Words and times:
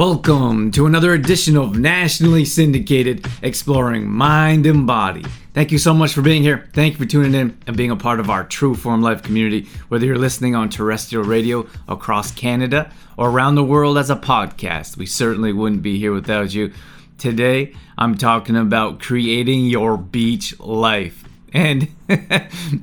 Welcome 0.00 0.70
to 0.70 0.86
another 0.86 1.12
edition 1.12 1.58
of 1.58 1.78
nationally 1.78 2.46
syndicated 2.46 3.26
Exploring 3.42 4.08
Mind 4.08 4.64
and 4.64 4.86
Body. 4.86 5.22
Thank 5.52 5.72
you 5.72 5.76
so 5.76 5.92
much 5.92 6.14
for 6.14 6.22
being 6.22 6.42
here. 6.42 6.70
Thank 6.72 6.94
you 6.94 6.98
for 7.00 7.04
tuning 7.04 7.34
in 7.34 7.58
and 7.66 7.76
being 7.76 7.90
a 7.90 7.96
part 7.96 8.18
of 8.18 8.30
our 8.30 8.44
True 8.44 8.74
Form 8.74 9.02
Life 9.02 9.22
community, 9.22 9.68
whether 9.88 10.06
you're 10.06 10.16
listening 10.16 10.54
on 10.54 10.70
terrestrial 10.70 11.24
radio 11.24 11.68
across 11.86 12.30
Canada 12.30 12.90
or 13.18 13.28
around 13.28 13.56
the 13.56 13.62
world 13.62 13.98
as 13.98 14.08
a 14.08 14.16
podcast. 14.16 14.96
We 14.96 15.04
certainly 15.04 15.52
wouldn't 15.52 15.82
be 15.82 15.98
here 15.98 16.14
without 16.14 16.54
you. 16.54 16.72
Today, 17.18 17.74
I'm 17.98 18.16
talking 18.16 18.56
about 18.56 19.00
creating 19.00 19.66
your 19.66 19.98
beach 19.98 20.58
life. 20.60 21.24
And, 21.52 21.82
you 22.08 22.16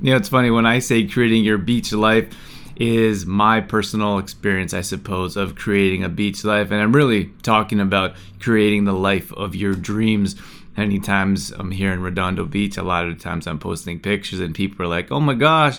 know, 0.02 0.14
it's 0.14 0.28
funny 0.28 0.52
when 0.52 0.66
I 0.66 0.78
say 0.78 1.04
creating 1.08 1.42
your 1.42 1.58
beach 1.58 1.92
life, 1.92 2.32
is 2.78 3.26
my 3.26 3.60
personal 3.60 4.18
experience, 4.18 4.72
I 4.72 4.82
suppose, 4.82 5.36
of 5.36 5.56
creating 5.56 6.04
a 6.04 6.08
beach 6.08 6.44
life. 6.44 6.70
And 6.70 6.80
I'm 6.80 6.94
really 6.94 7.26
talking 7.42 7.80
about 7.80 8.14
creating 8.40 8.84
the 8.84 8.92
life 8.92 9.32
of 9.32 9.56
your 9.56 9.74
dreams. 9.74 10.36
Many 10.76 11.00
times 11.00 11.50
I'm 11.50 11.72
here 11.72 11.92
in 11.92 12.02
Redondo 12.02 12.44
Beach, 12.44 12.76
a 12.76 12.84
lot 12.84 13.06
of 13.06 13.18
times 13.18 13.48
I'm 13.48 13.58
posting 13.58 13.98
pictures, 13.98 14.38
and 14.38 14.54
people 14.54 14.84
are 14.84 14.88
like, 14.88 15.10
oh 15.10 15.18
my 15.18 15.34
gosh, 15.34 15.78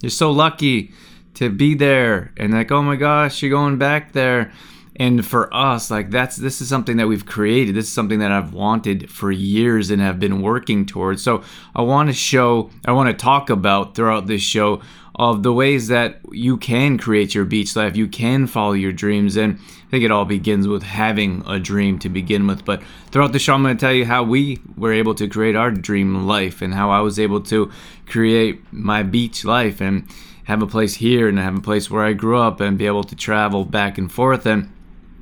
you're 0.00 0.10
so 0.10 0.32
lucky 0.32 0.92
to 1.34 1.50
be 1.50 1.76
there. 1.76 2.32
And 2.36 2.52
like, 2.52 2.72
oh 2.72 2.82
my 2.82 2.96
gosh, 2.96 3.42
you're 3.42 3.50
going 3.50 3.78
back 3.78 4.12
there. 4.12 4.52
And 4.96 5.24
for 5.24 5.54
us, 5.54 5.90
like 5.90 6.10
that's 6.10 6.36
this 6.36 6.60
is 6.60 6.68
something 6.68 6.96
that 6.96 7.06
we've 7.06 7.24
created. 7.24 7.74
This 7.76 7.86
is 7.86 7.92
something 7.92 8.18
that 8.18 8.32
I've 8.32 8.52
wanted 8.52 9.08
for 9.08 9.30
years 9.30 9.90
and 9.90 10.02
have 10.02 10.18
been 10.18 10.42
working 10.42 10.84
towards. 10.84 11.22
So 11.22 11.42
I 11.74 11.82
want 11.82 12.08
to 12.10 12.12
show, 12.12 12.70
I 12.84 12.92
want 12.92 13.08
to 13.08 13.14
talk 13.14 13.48
about 13.48 13.94
throughout 13.94 14.26
this 14.26 14.42
show 14.42 14.82
of 15.14 15.42
the 15.42 15.52
ways 15.52 15.88
that 15.88 16.20
you 16.30 16.56
can 16.56 16.98
create 16.98 17.34
your 17.34 17.44
beach 17.44 17.76
life, 17.76 17.96
you 17.96 18.08
can 18.08 18.46
follow 18.46 18.72
your 18.72 18.92
dreams. 18.92 19.36
And 19.36 19.58
I 19.58 19.90
think 19.90 20.04
it 20.04 20.10
all 20.10 20.24
begins 20.24 20.68
with 20.68 20.82
having 20.82 21.42
a 21.46 21.58
dream 21.58 21.98
to 22.00 22.08
begin 22.08 22.46
with. 22.46 22.64
But 22.64 22.82
throughout 23.10 23.32
the 23.32 23.38
show, 23.38 23.54
I'm 23.54 23.62
going 23.62 23.76
to 23.76 23.80
tell 23.80 23.92
you 23.92 24.04
how 24.04 24.22
we 24.22 24.60
were 24.76 24.92
able 24.92 25.14
to 25.16 25.28
create 25.28 25.56
our 25.56 25.70
dream 25.70 26.26
life 26.26 26.62
and 26.62 26.74
how 26.74 26.90
I 26.90 27.00
was 27.00 27.18
able 27.18 27.40
to 27.42 27.70
create 28.06 28.60
my 28.72 29.02
beach 29.02 29.44
life 29.44 29.80
and 29.80 30.08
have 30.44 30.62
a 30.62 30.66
place 30.66 30.94
here 30.94 31.28
and 31.28 31.38
have 31.38 31.56
a 31.56 31.60
place 31.60 31.90
where 31.90 32.04
I 32.04 32.12
grew 32.12 32.38
up 32.38 32.60
and 32.60 32.78
be 32.78 32.86
able 32.86 33.04
to 33.04 33.16
travel 33.16 33.64
back 33.64 33.98
and 33.98 34.10
forth 34.10 34.46
and 34.46 34.72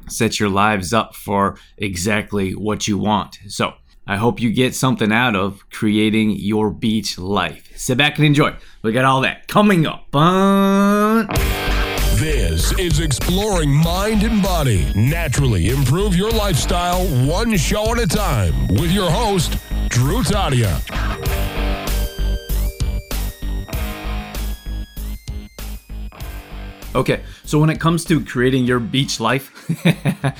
set 0.08 0.40
your 0.40 0.48
lives 0.48 0.92
up 0.92 1.14
for 1.14 1.58
exactly 1.76 2.54
what 2.54 2.88
you 2.88 2.98
want. 2.98 3.38
So, 3.48 3.74
I 4.10 4.16
hope 4.16 4.40
you 4.40 4.50
get 4.50 4.74
something 4.74 5.12
out 5.12 5.36
of 5.36 5.68
creating 5.68 6.30
your 6.30 6.70
beach 6.70 7.18
life. 7.18 7.70
Sit 7.76 7.98
back 7.98 8.16
and 8.16 8.24
enjoy. 8.24 8.56
We 8.80 8.92
got 8.92 9.04
all 9.04 9.20
that 9.20 9.46
coming 9.48 9.86
up. 9.86 10.10
This 12.16 12.72
is 12.78 13.00
Exploring 13.00 13.70
Mind 13.70 14.22
and 14.22 14.42
Body. 14.42 14.90
Naturally 14.96 15.68
improve 15.68 16.16
your 16.16 16.30
lifestyle 16.30 17.04
one 17.26 17.54
show 17.58 17.92
at 17.92 18.00
a 18.00 18.06
time 18.06 18.68
with 18.68 18.90
your 18.90 19.10
host, 19.10 19.58
Drew 19.90 20.22
Taddia. 20.22 21.57
Okay, 26.98 27.22
so 27.44 27.60
when 27.60 27.70
it 27.70 27.78
comes 27.78 28.04
to 28.06 28.24
creating 28.24 28.64
your 28.64 28.80
beach 28.80 29.20
life, 29.20 29.52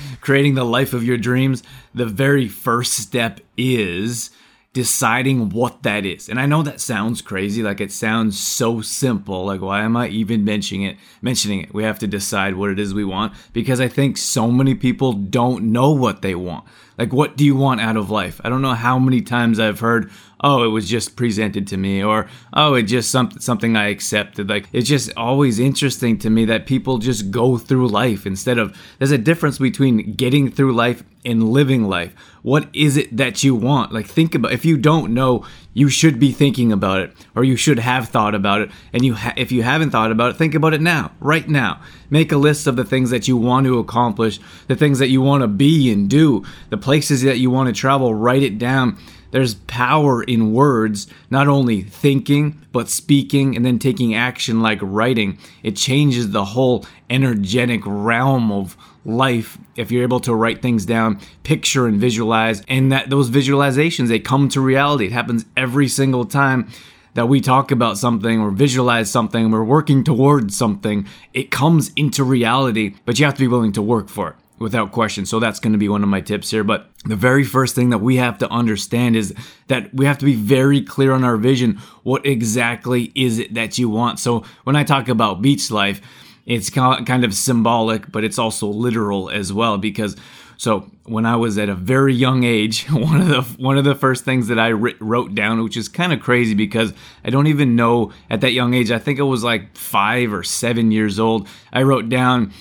creating 0.19 0.55
the 0.55 0.65
life 0.65 0.91
of 0.91 1.05
your 1.05 1.17
dreams, 1.17 1.63
the 1.95 2.05
very 2.05 2.49
first 2.49 2.95
step 2.95 3.39
is 3.55 4.29
deciding 4.73 5.51
what 5.51 5.83
that 5.83 6.05
is. 6.05 6.27
And 6.27 6.37
I 6.37 6.45
know 6.45 6.61
that 6.63 6.81
sounds 6.81 7.21
crazy, 7.21 7.63
like 7.63 7.79
it 7.79 7.93
sounds 7.93 8.37
so 8.37 8.81
simple. 8.81 9.45
Like 9.45 9.61
why 9.61 9.83
am 9.83 9.95
I 9.95 10.09
even 10.09 10.43
mentioning 10.43 10.83
it? 10.83 10.97
Mentioning 11.21 11.61
it. 11.61 11.73
We 11.73 11.83
have 11.83 11.97
to 11.99 12.07
decide 12.07 12.55
what 12.55 12.71
it 12.71 12.77
is 12.77 12.93
we 12.93 13.05
want 13.05 13.33
because 13.53 13.79
I 13.79 13.87
think 13.87 14.17
so 14.17 14.51
many 14.51 14.75
people 14.75 15.13
don't 15.13 15.71
know 15.71 15.91
what 15.91 16.21
they 16.21 16.35
want. 16.35 16.65
Like 16.97 17.13
what 17.13 17.37
do 17.37 17.45
you 17.45 17.55
want 17.55 17.79
out 17.79 17.95
of 17.95 18.09
life? 18.09 18.41
I 18.43 18.49
don't 18.49 18.61
know 18.61 18.73
how 18.73 18.99
many 18.99 19.21
times 19.21 19.61
I've 19.61 19.79
heard, 19.79 20.11
"Oh, 20.41 20.63
it 20.63 20.69
was 20.69 20.89
just 20.89 21.15
presented 21.15 21.67
to 21.67 21.77
me," 21.77 22.03
or 22.03 22.27
"Oh, 22.53 22.73
it 22.75 22.83
just 22.83 23.11
something 23.11 23.39
something 23.39 23.75
I 23.75 23.87
accepted." 23.89 24.49
Like 24.49 24.67
it's 24.71 24.89
just 24.89 25.11
always 25.17 25.59
interesting 25.59 26.17
to 26.19 26.29
me 26.29 26.45
that 26.45 26.65
people 26.65 26.97
just 26.97 27.31
go 27.31 27.57
through 27.57 27.87
life 27.87 28.25
instead 28.25 28.57
of 28.57 28.75
there's 28.97 29.11
a 29.11 29.17
difference 29.17 29.57
between 29.57 30.13
getting 30.13 30.51
through 30.51 30.73
life 30.73 31.03
and 31.25 31.49
living 31.49 31.83
life. 31.83 32.13
What 32.41 32.69
is 32.73 32.95
it 32.95 33.15
that 33.17 33.43
you 33.43 33.53
want? 33.53 33.91
Like 33.91 34.07
think 34.07 34.33
about 34.33 34.53
if 34.53 34.63
you 34.63 34.77
don't 34.77 35.13
know, 35.13 35.45
you 35.73 35.89
should 35.89 36.19
be 36.19 36.31
thinking 36.31 36.71
about 36.71 37.01
it 37.01 37.13
or 37.35 37.43
you 37.43 37.55
should 37.55 37.79
have 37.79 38.07
thought 38.07 38.33
about 38.33 38.61
it. 38.61 38.71
And 38.93 39.03
you 39.03 39.15
ha- 39.15 39.33
if 39.35 39.51
you 39.51 39.63
haven't 39.63 39.91
thought 39.91 40.11
about 40.11 40.31
it, 40.31 40.37
think 40.37 40.55
about 40.55 40.73
it 40.73 40.81
now, 40.81 41.11
right 41.19 41.47
now. 41.47 41.81
Make 42.09 42.31
a 42.31 42.37
list 42.37 42.67
of 42.67 42.75
the 42.75 42.85
things 42.85 43.09
that 43.09 43.27
you 43.27 43.37
want 43.37 43.65
to 43.67 43.79
accomplish, 43.79 44.39
the 44.67 44.75
things 44.75 44.99
that 44.99 45.09
you 45.09 45.21
want 45.21 45.41
to 45.41 45.47
be 45.47 45.91
and 45.91 46.09
do, 46.09 46.43
the 46.69 46.77
places 46.77 47.21
that 47.23 47.37
you 47.37 47.51
want 47.51 47.67
to 47.67 47.73
travel, 47.73 48.15
write 48.15 48.43
it 48.43 48.57
down. 48.57 48.97
There's 49.31 49.55
power 49.55 50.23
in 50.23 50.53
words, 50.53 51.07
not 51.29 51.47
only 51.47 51.81
thinking, 51.81 52.65
but 52.71 52.89
speaking 52.89 53.55
and 53.55 53.65
then 53.65 53.79
taking 53.79 54.15
action 54.15 54.61
like 54.61 54.79
writing. 54.81 55.37
It 55.63 55.75
changes 55.75 56.31
the 56.31 56.45
whole 56.45 56.85
energetic 57.09 57.81
realm 57.85 58.51
of 58.51 58.75
life 59.05 59.57
if 59.75 59.91
you're 59.91 60.03
able 60.03 60.19
to 60.21 60.35
write 60.35 60.61
things 60.61 60.85
down, 60.85 61.19
picture 61.43 61.87
and 61.87 61.99
visualize, 61.99 62.63
and 62.67 62.91
that 62.91 63.09
those 63.09 63.29
visualizations 63.29 64.07
they 64.07 64.19
come 64.19 64.49
to 64.49 64.61
reality. 64.61 65.05
It 65.05 65.11
happens 65.11 65.45
every 65.55 65.87
single 65.87 66.25
time 66.25 66.69
that 67.15 67.27
we 67.27 67.41
talk 67.41 67.71
about 67.71 67.97
something 67.97 68.39
or 68.39 68.51
visualize 68.51 69.09
something, 69.09 69.49
we're 69.49 69.63
working 69.63 70.03
towards 70.03 70.55
something, 70.55 71.07
it 71.33 71.49
comes 71.49 71.91
into 71.95 72.23
reality, 72.23 72.95
but 73.03 73.17
you 73.17 73.25
have 73.25 73.33
to 73.33 73.39
be 73.39 73.47
willing 73.47 73.71
to 73.73 73.81
work 73.81 74.09
for 74.09 74.29
it 74.29 74.35
without 74.59 74.91
question. 74.91 75.25
So 75.25 75.39
that's 75.39 75.59
going 75.59 75.73
to 75.73 75.79
be 75.79 75.89
one 75.89 76.03
of 76.03 76.09
my 76.09 76.21
tips 76.21 76.51
here. 76.51 76.63
But 76.63 76.89
the 77.05 77.15
very 77.15 77.43
first 77.43 77.75
thing 77.75 77.89
that 77.89 77.99
we 77.99 78.17
have 78.17 78.37
to 78.39 78.49
understand 78.49 79.15
is 79.15 79.33
that 79.67 79.93
we 79.93 80.05
have 80.05 80.17
to 80.19 80.25
be 80.25 80.35
very 80.35 80.81
clear 80.81 81.13
on 81.13 81.23
our 81.23 81.37
vision. 81.37 81.79
What 82.03 82.25
exactly 82.25 83.11
is 83.15 83.39
it 83.39 83.53
that 83.53 83.77
you 83.77 83.89
want? 83.89 84.19
So 84.19 84.43
when 84.65 84.75
I 84.75 84.83
talk 84.83 85.07
about 85.07 85.41
beach 85.41 85.71
life, 85.71 86.01
it's 86.45 86.69
kind 86.69 87.23
of 87.23 87.33
symbolic, 87.33 88.11
but 88.11 88.23
it's 88.23 88.39
also 88.39 88.67
literal 88.67 89.29
as 89.29 89.53
well 89.53 89.77
because 89.77 90.15
so 90.59 90.91
when 91.05 91.25
I 91.25 91.37
was 91.37 91.57
at 91.57 91.69
a 91.69 91.73
very 91.73 92.13
young 92.13 92.43
age, 92.43 92.85
one 92.89 93.21
of 93.21 93.27
the 93.29 93.41
one 93.63 93.77
of 93.77 93.85
the 93.85 93.95
first 93.95 94.25
things 94.25 94.49
that 94.49 94.59
I 94.59 94.71
wrote 94.71 95.33
down, 95.33 95.63
which 95.63 95.77
is 95.77 95.87
kind 95.87 96.11
of 96.11 96.19
crazy 96.19 96.53
because 96.53 96.93
I 97.23 97.29
don't 97.29 97.47
even 97.47 97.77
know 97.77 98.11
at 98.29 98.41
that 98.41 98.51
young 98.51 98.73
age. 98.73 98.91
I 98.91 98.99
think 98.99 99.19
it 99.19 99.23
was 99.23 99.41
like 99.41 99.77
five 99.77 100.33
or 100.33 100.43
seven 100.43 100.91
years 100.91 101.17
old. 101.17 101.47
I 101.71 101.83
wrote 101.83 102.09
down, 102.09 102.51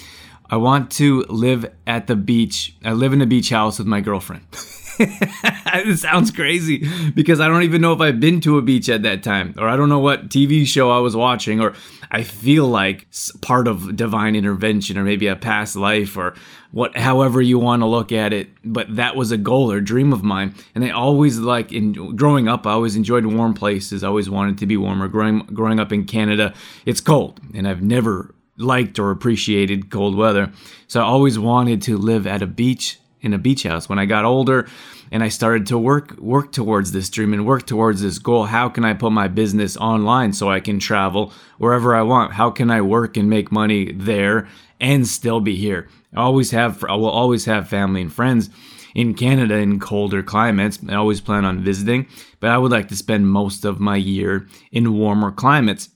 "I 0.50 0.56
want 0.56 0.90
to 0.92 1.22
live 1.28 1.70
at 1.86 2.06
the 2.06 2.16
beach. 2.16 2.74
I 2.84 2.92
live 2.92 3.12
in 3.12 3.20
a 3.20 3.26
beach 3.26 3.50
house 3.50 3.78
with 3.78 3.86
my 3.86 4.00
girlfriend." 4.00 4.46
it 4.98 5.98
sounds 5.98 6.30
crazy 6.32 6.88
because 7.10 7.40
I 7.40 7.46
don't 7.46 7.62
even 7.62 7.80
know 7.80 7.92
if 7.92 8.00
I've 8.00 8.18
been 8.18 8.40
to 8.40 8.58
a 8.58 8.62
beach 8.62 8.88
at 8.88 9.02
that 9.02 9.22
time, 9.22 9.54
or 9.56 9.68
I 9.68 9.76
don't 9.76 9.88
know 9.88 10.00
what 10.00 10.28
TV 10.28 10.66
show 10.66 10.90
I 10.90 10.98
was 10.98 11.14
watching, 11.14 11.60
or 11.60 11.74
I 12.10 12.24
feel 12.24 12.66
like 12.66 13.06
part 13.40 13.68
of 13.68 13.94
divine 13.94 14.34
intervention, 14.34 14.98
or 14.98 15.04
maybe 15.04 15.28
a 15.28 15.36
past 15.36 15.76
life, 15.76 16.16
or 16.16 16.34
what, 16.72 16.96
however 16.96 17.40
you 17.40 17.58
want 17.60 17.82
to 17.82 17.86
look 17.86 18.10
at 18.10 18.32
it. 18.32 18.48
But 18.64 18.96
that 18.96 19.14
was 19.14 19.30
a 19.30 19.36
goal 19.36 19.70
or 19.70 19.80
dream 19.80 20.12
of 20.12 20.24
mine, 20.24 20.54
and 20.74 20.84
I 20.84 20.90
always 20.90 21.38
like 21.38 21.72
in 21.72 22.16
growing 22.16 22.48
up, 22.48 22.66
I 22.66 22.72
always 22.72 22.96
enjoyed 22.96 23.24
warm 23.24 23.54
places. 23.54 24.02
I 24.02 24.08
always 24.08 24.28
wanted 24.28 24.58
to 24.58 24.66
be 24.66 24.76
warmer. 24.76 25.06
Growing 25.06 25.40
growing 25.52 25.78
up 25.78 25.92
in 25.92 26.06
Canada, 26.06 26.54
it's 26.86 27.00
cold, 27.00 27.40
and 27.54 27.68
I've 27.68 27.82
never 27.82 28.34
liked 28.58 28.98
or 28.98 29.10
appreciated 29.10 29.90
cold 29.90 30.16
weather. 30.16 30.52
So 30.86 31.00
I 31.00 31.04
always 31.04 31.38
wanted 31.38 31.82
to 31.82 31.96
live 31.96 32.26
at 32.26 32.42
a 32.42 32.46
beach 32.46 32.98
in 33.20 33.34
a 33.34 33.38
beach 33.38 33.64
house. 33.64 33.88
When 33.88 33.98
I 33.98 34.06
got 34.06 34.24
older 34.24 34.68
and 35.10 35.22
I 35.22 35.28
started 35.28 35.66
to 35.68 35.78
work 35.78 36.16
work 36.18 36.52
towards 36.52 36.92
this 36.92 37.10
dream 37.10 37.32
and 37.32 37.46
work 37.46 37.66
towards 37.66 38.02
this 38.02 38.18
goal, 38.18 38.44
how 38.44 38.68
can 38.68 38.84
I 38.84 38.94
put 38.94 39.12
my 39.12 39.28
business 39.28 39.76
online 39.76 40.32
so 40.32 40.50
I 40.50 40.60
can 40.60 40.78
travel 40.78 41.32
wherever 41.58 41.94
I 41.94 42.02
want? 42.02 42.34
How 42.34 42.50
can 42.50 42.70
I 42.70 42.80
work 42.80 43.16
and 43.16 43.28
make 43.28 43.50
money 43.50 43.92
there 43.92 44.48
and 44.80 45.06
still 45.06 45.40
be 45.40 45.56
here? 45.56 45.88
I 46.14 46.20
always 46.20 46.50
have 46.52 46.84
I 46.84 46.94
will 46.94 47.10
always 47.10 47.44
have 47.46 47.68
family 47.68 48.02
and 48.02 48.12
friends 48.12 48.50
in 48.94 49.14
Canada 49.14 49.54
in 49.54 49.78
colder 49.78 50.22
climates. 50.22 50.78
I 50.88 50.94
always 50.94 51.20
plan 51.20 51.44
on 51.44 51.62
visiting, 51.62 52.06
but 52.40 52.50
I 52.50 52.58
would 52.58 52.72
like 52.72 52.88
to 52.88 52.96
spend 52.96 53.28
most 53.28 53.64
of 53.64 53.80
my 53.80 53.96
year 53.96 54.48
in 54.72 54.94
warmer 54.94 55.30
climates. 55.30 55.90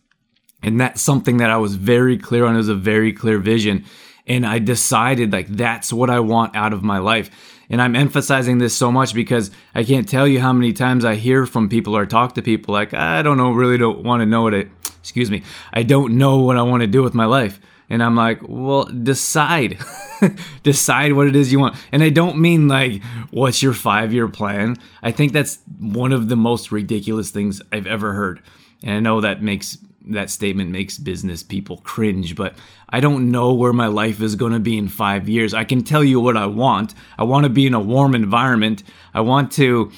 And 0.63 0.81
that's 0.81 1.03
something 1.03 1.39
that 1.39 1.51
I 1.51 1.57
was 1.57 1.75
very 1.75 2.17
clear 2.17 2.45
on. 2.45 2.55
It 2.55 2.59
was 2.59 2.69
a 2.69 2.75
very 2.75 3.13
clear 3.13 3.39
vision. 3.39 3.85
And 4.27 4.47
I 4.47 4.59
decided 4.59 5.33
like 5.33 5.49
that's 5.49 5.93
what 5.93 6.09
I 6.09 6.21
want 6.21 6.55
out 6.55 6.73
of 6.73 6.83
my 6.83 6.99
life. 6.99 7.31
And 7.69 7.81
I'm 7.81 7.97
emphasizing 7.97 8.59
this 8.59 8.77
so 8.77 8.93
much 8.93 9.15
because 9.15 9.51
I 9.75 9.83
can't 9.83 10.09
tell 10.09 10.29
you 10.29 10.41
how 10.41 10.53
many 10.53 10.73
times 10.73 11.05
I 11.05 11.15
hear 11.15 11.47
from 11.47 11.69
people 11.69 11.97
or 11.97 12.07
talk 12.07 12.35
to 12.35 12.43
people 12.43 12.73
like, 12.73 12.93
I 12.93 13.23
don't 13.23 13.39
know, 13.39 13.51
really 13.51 13.79
don't 13.79 14.05
want 14.05 14.21
to 14.21 14.27
know 14.27 14.43
what 14.43 14.55
it, 14.55 14.69
excuse 15.01 15.31
me, 15.31 15.43
I 15.73 15.83
don't 15.83 16.19
know 16.19 16.39
what 16.39 16.57
I 16.57 16.63
want 16.63 16.83
to 16.83 16.87
do 16.87 17.03
with 17.03 17.15
my 17.15 17.25
life. 17.25 17.61
And 17.89 18.03
I'm 18.03 18.15
like, 18.15 18.41
well, 18.43 18.85
decide. 18.85 19.79
decide 20.63 21.13
what 21.15 21.27
it 21.27 21.37
is 21.37 21.51
you 21.51 21.59
want. 21.59 21.77
And 21.91 22.03
I 22.03 22.11
don't 22.11 22.39
mean 22.39 22.69
like, 22.69 23.03
what's 23.31 23.63
your 23.63 23.75
five 23.75 24.13
year 24.13 24.29
plan? 24.29 24.77
I 25.03 25.13
think 25.13 25.33
that's 25.33 25.59
one 25.79 26.13
of 26.13 26.29
the 26.29 26.37
most 26.37 26.73
ridiculous 26.73 27.31
things 27.31 27.61
I've 27.73 27.87
ever 27.87 28.13
heard. 28.13 28.41
And 28.83 28.93
I 28.93 29.01
know 29.01 29.21
that 29.21 29.43
makes 29.43 29.79
that 30.07 30.31
statement 30.31 30.71
makes 30.71 30.99
business 30.99 31.43
people 31.43 31.79
cringe, 31.79 32.35
but 32.37 32.55
I 32.89 33.01
don't 33.01 33.31
know 33.31 33.55
where 33.55 33.73
my 33.73 33.87
life 33.87 34.21
is 34.21 34.35
going 34.35 34.53
to 34.53 34.61
be 34.61 34.77
in 34.77 34.89
five 34.89 35.29
years. 35.29 35.55
I 35.55 35.65
can 35.65 35.83
tell 35.83 36.03
you 36.05 36.21
what 36.21 36.37
I 36.37 36.47
want. 36.47 36.95
I 37.19 37.25
want 37.25 37.45
to 37.45 37.51
be 37.51 37.67
in 37.67 37.75
a 37.75 37.81
warm 37.81 38.15
environment. 38.15 38.83
I 39.15 39.21
want 39.21 39.53
to 39.53 39.91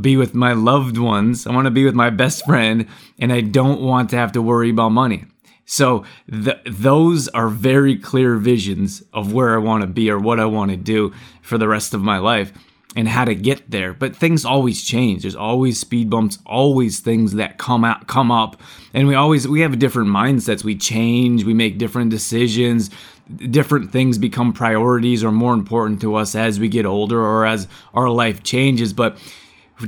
be 0.00 0.16
with 0.16 0.34
my 0.34 0.52
loved 0.52 0.98
ones. 0.98 1.46
I 1.46 1.52
want 1.52 1.66
to 1.66 1.70
be 1.70 1.84
with 1.84 1.94
my 1.94 2.10
best 2.10 2.44
friend, 2.44 2.86
and 3.18 3.32
I 3.32 3.40
don't 3.40 3.80
want 3.80 4.10
to 4.10 4.16
have 4.16 4.32
to 4.32 4.42
worry 4.42 4.70
about 4.70 4.90
money. 4.90 5.24
So 5.64 6.04
th- 6.30 6.60
those 6.64 7.28
are 7.28 7.48
very 7.48 7.96
clear 7.96 8.36
visions 8.36 9.02
of 9.12 9.32
where 9.32 9.54
I 9.54 9.58
want 9.58 9.82
to 9.82 9.86
be 9.86 10.10
or 10.10 10.18
what 10.18 10.40
I 10.40 10.46
want 10.46 10.70
to 10.70 10.76
do 10.76 11.12
for 11.42 11.58
the 11.58 11.68
rest 11.68 11.92
of 11.92 12.00
my 12.00 12.18
life 12.18 12.52
and 12.96 13.06
how 13.08 13.24
to 13.24 13.34
get 13.34 13.70
there. 13.70 13.92
But 13.92 14.16
things 14.16 14.44
always 14.44 14.82
change. 14.82 15.22
There's 15.22 15.36
always 15.36 15.78
speed 15.78 16.10
bumps, 16.10 16.38
always 16.46 17.00
things 17.00 17.34
that 17.34 17.58
come 17.58 17.84
out 17.84 18.06
come 18.06 18.30
up. 18.30 18.60
And 18.94 19.06
we 19.06 19.14
always 19.14 19.46
we 19.46 19.60
have 19.60 19.78
different 19.78 20.08
mindsets. 20.08 20.64
We 20.64 20.76
change, 20.76 21.44
we 21.44 21.54
make 21.54 21.78
different 21.78 22.10
decisions. 22.10 22.90
Different 23.36 23.92
things 23.92 24.16
become 24.16 24.54
priorities 24.54 25.22
or 25.22 25.30
more 25.30 25.52
important 25.52 26.00
to 26.00 26.14
us 26.14 26.34
as 26.34 26.58
we 26.58 26.68
get 26.68 26.86
older 26.86 27.20
or 27.20 27.44
as 27.44 27.68
our 27.92 28.08
life 28.08 28.42
changes. 28.42 28.94
But 28.94 29.18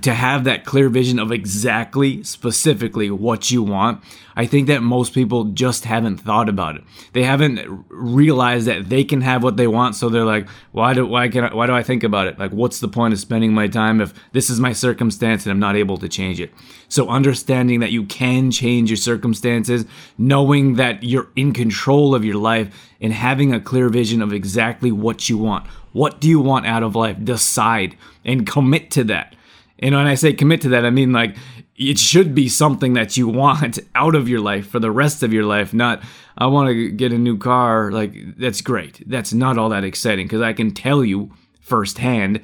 to 0.03 0.15
have 0.15 0.45
that 0.45 0.65
clear 0.65 0.89
vision 0.89 1.19
of 1.19 1.33
exactly 1.33 2.23
specifically 2.23 3.11
what 3.11 3.51
you 3.51 3.63
want 3.63 4.03
i 4.37 4.47
think 4.47 4.69
that 4.69 4.83
most 4.83 5.13
people 5.13 5.45
just 5.45 5.85
haven't 5.85 6.19
thought 6.19 6.49
about 6.49 6.77
it. 6.77 6.85
They 7.13 7.25
haven't 7.25 7.85
realized 7.89 8.67
that 8.67 8.89
they 8.89 9.05
can 9.05 9.21
have 9.21 9.43
what 9.43 9.57
they 9.57 9.67
want 9.67 9.97
so 9.97 10.09
they're 10.09 10.25
like 10.25 10.49
why 10.73 10.95
do 10.95 11.07
why 11.07 11.29
can 11.29 11.45
I, 11.45 11.55
why 11.55 11.67
do 11.67 11.73
i 11.73 11.83
think 11.83 12.05
about 12.05 12.27
it? 12.27 12.39
Like 12.39 12.53
what's 12.53 12.81
the 12.81 12.89
point 12.89 13.13
of 13.13 13.21
spending 13.21 13.53
my 13.53 13.67
time 13.67 14.01
if 14.01 14.15
this 14.33 14.49
is 14.51 14.61
my 14.61 14.73
circumstance 14.73 15.45
and 15.45 15.51
i'm 15.51 15.59
not 15.59 15.77
able 15.77 15.99
to 15.99 16.09
change 16.09 16.41
it? 16.41 16.53
So 16.89 17.09
understanding 17.09 17.81
that 17.81 17.93
you 17.93 18.05
can 18.05 18.51
change 18.51 18.91
your 18.91 18.97
circumstances 18.97 19.85
knowing 20.17 20.75
that 20.75 21.03
you're 21.03 21.29
in 21.37 21.53
control 21.53 22.15
of 22.15 22.25
your 22.25 22.37
life 22.37 22.75
and 23.01 23.13
having 23.13 23.53
a 23.53 23.61
clear 23.61 23.89
vision 23.89 24.23
of 24.23 24.33
exactly 24.33 24.93
what 24.93 25.29
you 25.29 25.39
want. 25.39 25.67
What 25.93 26.21
do 26.21 26.29
you 26.29 26.41
want 26.41 26.67
out 26.67 26.83
of 26.83 26.95
life? 26.95 27.17
Decide 27.23 27.97
and 28.25 28.47
commit 28.47 28.91
to 28.93 29.05
that 29.05 29.35
and 29.81 29.95
when 29.95 30.07
I 30.07 30.15
say 30.15 30.33
commit 30.33 30.61
to 30.63 30.69
that, 30.71 30.85
I 30.85 30.91
mean 30.91 31.13
like 31.13 31.37
it 31.77 31.99
should 31.99 32.35
be 32.35 32.49
something 32.49 32.93
that 32.93 33.17
you 33.17 33.27
want 33.27 33.79
out 33.95 34.15
of 34.15 34.29
your 34.29 34.41
life 34.41 34.69
for 34.69 34.79
the 34.79 34.91
rest 34.91 35.23
of 35.23 35.33
your 35.33 35.45
life, 35.45 35.73
not 35.73 36.03
I 36.37 36.47
want 36.47 36.69
to 36.69 36.91
get 36.91 37.13
a 37.13 37.19
new 37.19 37.39
car. 37.39 37.91
Like 37.91 38.15
that's 38.37 38.61
great. 38.61 39.03
That's 39.09 39.33
not 39.33 39.59
all 39.59 39.71
that 39.71 39.85
exciting 39.85 40.27
because 40.27 40.43
I 40.43 40.53
can 40.53 40.73
tell 40.73 41.05
you 41.05 41.33
firsthand 41.61 42.41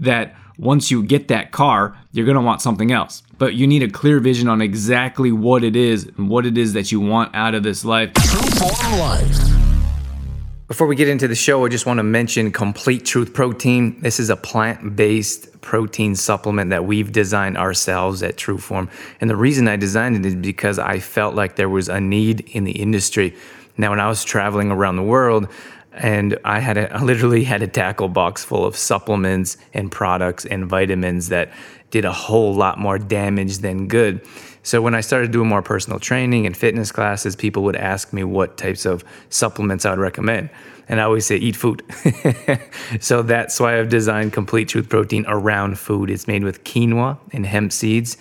that 0.00 0.36
once 0.58 0.90
you 0.90 1.02
get 1.02 1.28
that 1.28 1.50
car, 1.50 1.96
you're 2.12 2.26
going 2.26 2.36
to 2.36 2.42
want 2.42 2.62
something 2.62 2.92
else. 2.92 3.22
But 3.38 3.54
you 3.54 3.66
need 3.66 3.82
a 3.82 3.90
clear 3.90 4.20
vision 4.20 4.48
on 4.48 4.60
exactly 4.60 5.32
what 5.32 5.64
it 5.64 5.74
is 5.74 6.04
and 6.16 6.28
what 6.28 6.46
it 6.46 6.56
is 6.56 6.74
that 6.74 6.92
you 6.92 7.00
want 7.00 7.34
out 7.34 7.54
of 7.54 7.62
this 7.62 7.84
life. 7.84 8.12
True 8.14 8.50
form 8.50 8.98
life. 9.00 9.53
Before 10.66 10.86
we 10.86 10.96
get 10.96 11.08
into 11.08 11.28
the 11.28 11.34
show, 11.34 11.66
I 11.66 11.68
just 11.68 11.84
want 11.84 11.98
to 11.98 12.02
mention 12.02 12.50
Complete 12.50 13.04
Truth 13.04 13.34
Protein. 13.34 14.00
This 14.00 14.18
is 14.18 14.30
a 14.30 14.36
plant 14.36 14.96
based 14.96 15.60
protein 15.60 16.16
supplement 16.16 16.70
that 16.70 16.86
we've 16.86 17.12
designed 17.12 17.58
ourselves 17.58 18.22
at 18.22 18.36
Trueform. 18.38 18.88
And 19.20 19.28
the 19.28 19.36
reason 19.36 19.68
I 19.68 19.76
designed 19.76 20.16
it 20.16 20.24
is 20.24 20.34
because 20.34 20.78
I 20.78 21.00
felt 21.00 21.34
like 21.34 21.56
there 21.56 21.68
was 21.68 21.90
a 21.90 22.00
need 22.00 22.48
in 22.52 22.64
the 22.64 22.72
industry. 22.72 23.36
Now, 23.76 23.90
when 23.90 24.00
I 24.00 24.08
was 24.08 24.24
traveling 24.24 24.70
around 24.70 24.96
the 24.96 25.02
world, 25.02 25.48
and 25.92 26.38
I 26.46 26.60
had 26.60 26.78
a, 26.78 26.90
I 26.96 27.02
literally 27.02 27.44
had 27.44 27.60
a 27.60 27.68
tackle 27.68 28.08
box 28.08 28.42
full 28.42 28.64
of 28.64 28.74
supplements 28.74 29.58
and 29.74 29.92
products 29.92 30.46
and 30.46 30.64
vitamins 30.64 31.28
that 31.28 31.52
did 31.90 32.06
a 32.06 32.12
whole 32.12 32.54
lot 32.54 32.78
more 32.78 32.98
damage 32.98 33.58
than 33.58 33.86
good. 33.86 34.26
So 34.64 34.80
when 34.80 34.94
I 34.94 35.02
started 35.02 35.30
doing 35.30 35.46
more 35.46 35.62
personal 35.62 36.00
training 36.00 36.46
and 36.46 36.56
fitness 36.56 36.90
classes, 36.90 37.36
people 37.36 37.62
would 37.64 37.76
ask 37.76 38.12
me 38.12 38.24
what 38.24 38.56
types 38.56 38.86
of 38.86 39.04
supplements 39.28 39.84
I 39.84 39.90
would 39.90 39.98
recommend. 40.00 40.48
And 40.88 41.00
I 41.00 41.04
always 41.04 41.26
say, 41.26 41.36
eat 41.36 41.54
food. 41.54 41.82
so 43.00 43.22
that's 43.22 43.60
why 43.60 43.78
I've 43.78 43.88
designed 43.88 44.32
Complete 44.32 44.68
Truth 44.68 44.88
Protein 44.88 45.24
around 45.28 45.78
food. 45.78 46.10
It's 46.10 46.26
made 46.26 46.44
with 46.44 46.64
quinoa 46.64 47.18
and 47.32 47.46
hemp 47.46 47.72
seeds. 47.72 48.16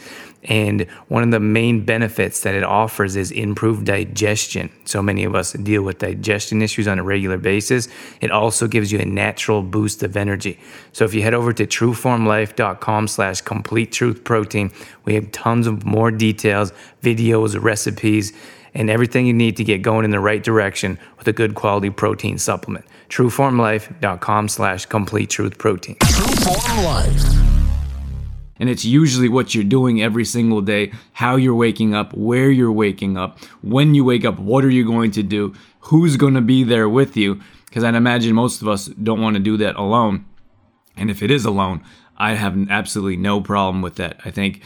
And 0.45 0.81
one 1.07 1.23
of 1.23 1.31
the 1.31 1.39
main 1.39 1.85
benefits 1.85 2.41
that 2.41 2.55
it 2.55 2.63
offers 2.63 3.15
is 3.15 3.31
improved 3.31 3.85
digestion. 3.85 4.71
So 4.85 5.01
many 5.01 5.23
of 5.23 5.35
us 5.35 5.53
deal 5.53 5.83
with 5.83 5.99
digestion 5.99 6.61
issues 6.61 6.87
on 6.87 6.99
a 6.99 7.03
regular 7.03 7.37
basis. 7.37 7.87
It 8.21 8.31
also 8.31 8.67
gives 8.67 8.91
you 8.91 8.99
a 8.99 9.05
natural 9.05 9.61
boost 9.61 10.03
of 10.03 10.17
energy. 10.17 10.59
So 10.91 11.05
if 11.05 11.13
you 11.13 11.21
head 11.21 11.33
over 11.33 11.53
to 11.53 11.65
trueformlife.com 11.65 13.07
slash 13.07 13.41
complete 13.41 13.91
truth 13.91 14.23
protein, 14.23 14.71
we 15.05 15.15
have 15.15 15.31
tons 15.31 15.67
of 15.67 15.85
more 15.85 16.11
details, 16.11 16.73
videos, 17.01 17.61
recipes, 17.61 18.33
and 18.73 18.89
everything 18.89 19.25
you 19.25 19.33
need 19.33 19.55
to 19.57 19.63
get 19.63 19.81
going 19.81 20.03
in 20.03 20.11
the 20.11 20.19
right 20.19 20.43
direction 20.43 20.97
with 21.17 21.27
a 21.27 21.33
good 21.33 21.55
quality 21.55 21.89
protein 21.89 22.37
supplement. 22.37 22.85
Trueformlife.com 23.09 24.49
slash 24.49 24.85
complete 24.87 25.29
truth 25.29 25.57
protein. 25.57 25.95
Trueform 25.97 26.83
Life 26.83 27.62
and 28.59 28.69
it's 28.69 28.85
usually 28.85 29.29
what 29.29 29.55
you're 29.55 29.63
doing 29.63 30.01
every 30.01 30.25
single 30.25 30.61
day, 30.61 30.91
how 31.13 31.35
you're 31.35 31.55
waking 31.55 31.95
up, 31.95 32.13
where 32.13 32.51
you're 32.51 32.71
waking 32.71 33.17
up, 33.17 33.39
when 33.61 33.95
you 33.95 34.03
wake 34.03 34.25
up, 34.25 34.39
what 34.39 34.63
are 34.63 34.69
you 34.69 34.85
going 34.85 35.11
to 35.11 35.23
do, 35.23 35.53
who's 35.79 36.17
going 36.17 36.35
to 36.35 36.41
be 36.41 36.63
there 36.63 36.87
with 36.87 37.17
you. 37.17 37.41
Because 37.65 37.83
I'd 37.83 37.95
imagine 37.95 38.35
most 38.35 38.61
of 38.61 38.67
us 38.67 38.85
don't 38.85 39.21
want 39.21 39.35
to 39.35 39.39
do 39.39 39.57
that 39.57 39.75
alone. 39.75 40.25
And 40.95 41.09
if 41.09 41.23
it 41.23 41.31
is 41.31 41.45
alone, 41.45 41.83
I 42.17 42.33
have 42.35 42.69
absolutely 42.69 43.17
no 43.17 43.41
problem 43.41 43.81
with 43.81 43.95
that. 43.95 44.19
I 44.23 44.31
think 44.31 44.61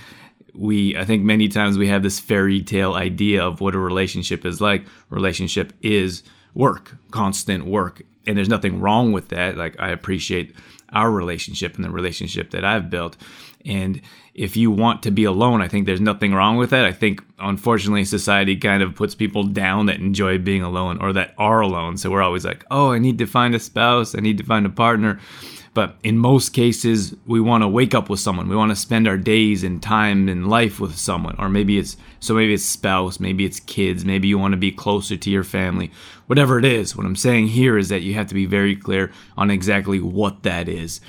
we 0.54 0.98
I 0.98 1.06
think 1.06 1.24
many 1.24 1.48
times 1.48 1.78
we 1.78 1.88
have 1.88 2.04
this 2.04 2.20
fairy 2.20 2.62
tale 2.62 2.96
idea 2.96 3.44
of 3.44 3.62
what 3.62 3.76
a 3.76 3.80
relationship 3.80 4.46
is 4.46 4.60
like. 4.60 4.86
Relationship 5.10 5.72
is 5.82 6.24
work, 6.54 6.98
constant 7.12 7.66
work. 7.66 8.02
And 8.26 8.38
there's 8.38 8.50
nothing 8.50 8.82
wrong 8.82 9.14
with 9.14 9.30
that. 9.30 9.56
Like 9.56 9.80
I 9.80 9.90
appreciate 9.92 10.54
our 10.94 11.12
relationship 11.12 11.76
and 11.76 11.84
the 11.84 11.92
relationship 11.92 12.52
that 12.52 12.66
I've 12.66 12.90
built. 12.90 13.18
And 13.66 14.02
if 14.34 14.56
you 14.56 14.72
want 14.72 15.04
to 15.04 15.12
be 15.12 15.24
alone, 15.26 15.62
I 15.62 15.68
think 15.68 15.86
there's 15.86 16.00
nothing 16.00 16.34
wrong 16.34 16.58
with 16.58 16.70
that. 16.70 16.86
I 16.86 16.92
think, 16.92 17.24
unfortunately, 17.40 18.06
society 18.06 18.56
kind 18.56 18.84
of 18.84 18.96
puts 18.96 19.16
people 19.16 19.44
down 19.44 19.88
that 19.88 20.00
enjoy 20.00 20.38
being 20.38 20.62
alone 20.62 21.00
or 21.02 21.12
that 21.14 21.34
are 21.38 21.60
alone. 21.60 21.98
So 21.98 22.10
we're 22.10 22.22
always 22.22 22.46
like, 22.46 22.64
oh, 22.72 22.92
I 22.92 23.00
need 23.00 23.18
to 23.18 23.26
find 23.26 23.56
a 23.56 23.60
spouse, 23.60 24.16
I 24.16 24.20
need 24.20 24.38
to 24.38 24.44
find 24.44 24.66
a 24.66 24.70
partner. 24.70 25.20
But 25.78 25.96
in 26.02 26.18
most 26.18 26.54
cases, 26.54 27.16
we 27.28 27.40
want 27.40 27.62
to 27.62 27.68
wake 27.68 27.94
up 27.94 28.10
with 28.10 28.20
someone. 28.20 28.50
We 28.50 28.56
want 28.56 28.72
to 28.72 28.76
spend 28.76 29.08
our 29.08 29.16
days 29.16 29.64
and 29.64 29.80
time 29.80 30.28
in 30.28 30.50
life 30.50 30.80
with 30.80 30.98
someone. 30.98 31.36
Or 31.38 31.50
maybe 31.50 31.78
it's 31.78 31.98
so 32.20 32.34
maybe 32.34 32.56
it's 32.56 32.66
spouse, 32.66 33.20
maybe 33.20 33.46
it's 33.46 33.60
kids, 33.60 34.04
maybe 34.04 34.28
you 34.28 34.40
want 34.40 34.54
to 34.54 34.58
be 34.58 34.72
closer 34.72 35.16
to 35.18 35.30
your 35.30 35.44
family. 35.44 35.92
Whatever 36.26 36.58
it 36.58 36.66
is, 36.66 36.96
what 36.96 37.06
I'm 37.06 37.16
saying 37.16 37.50
here 37.50 37.78
is 37.78 37.90
that 37.90 38.02
you 38.02 38.16
have 38.16 38.26
to 38.26 38.34
be 38.34 38.48
very 38.48 38.76
clear 38.76 39.12
on 39.38 39.52
exactly 39.52 40.00
what 40.00 40.42
that 40.42 40.68
is 40.68 41.00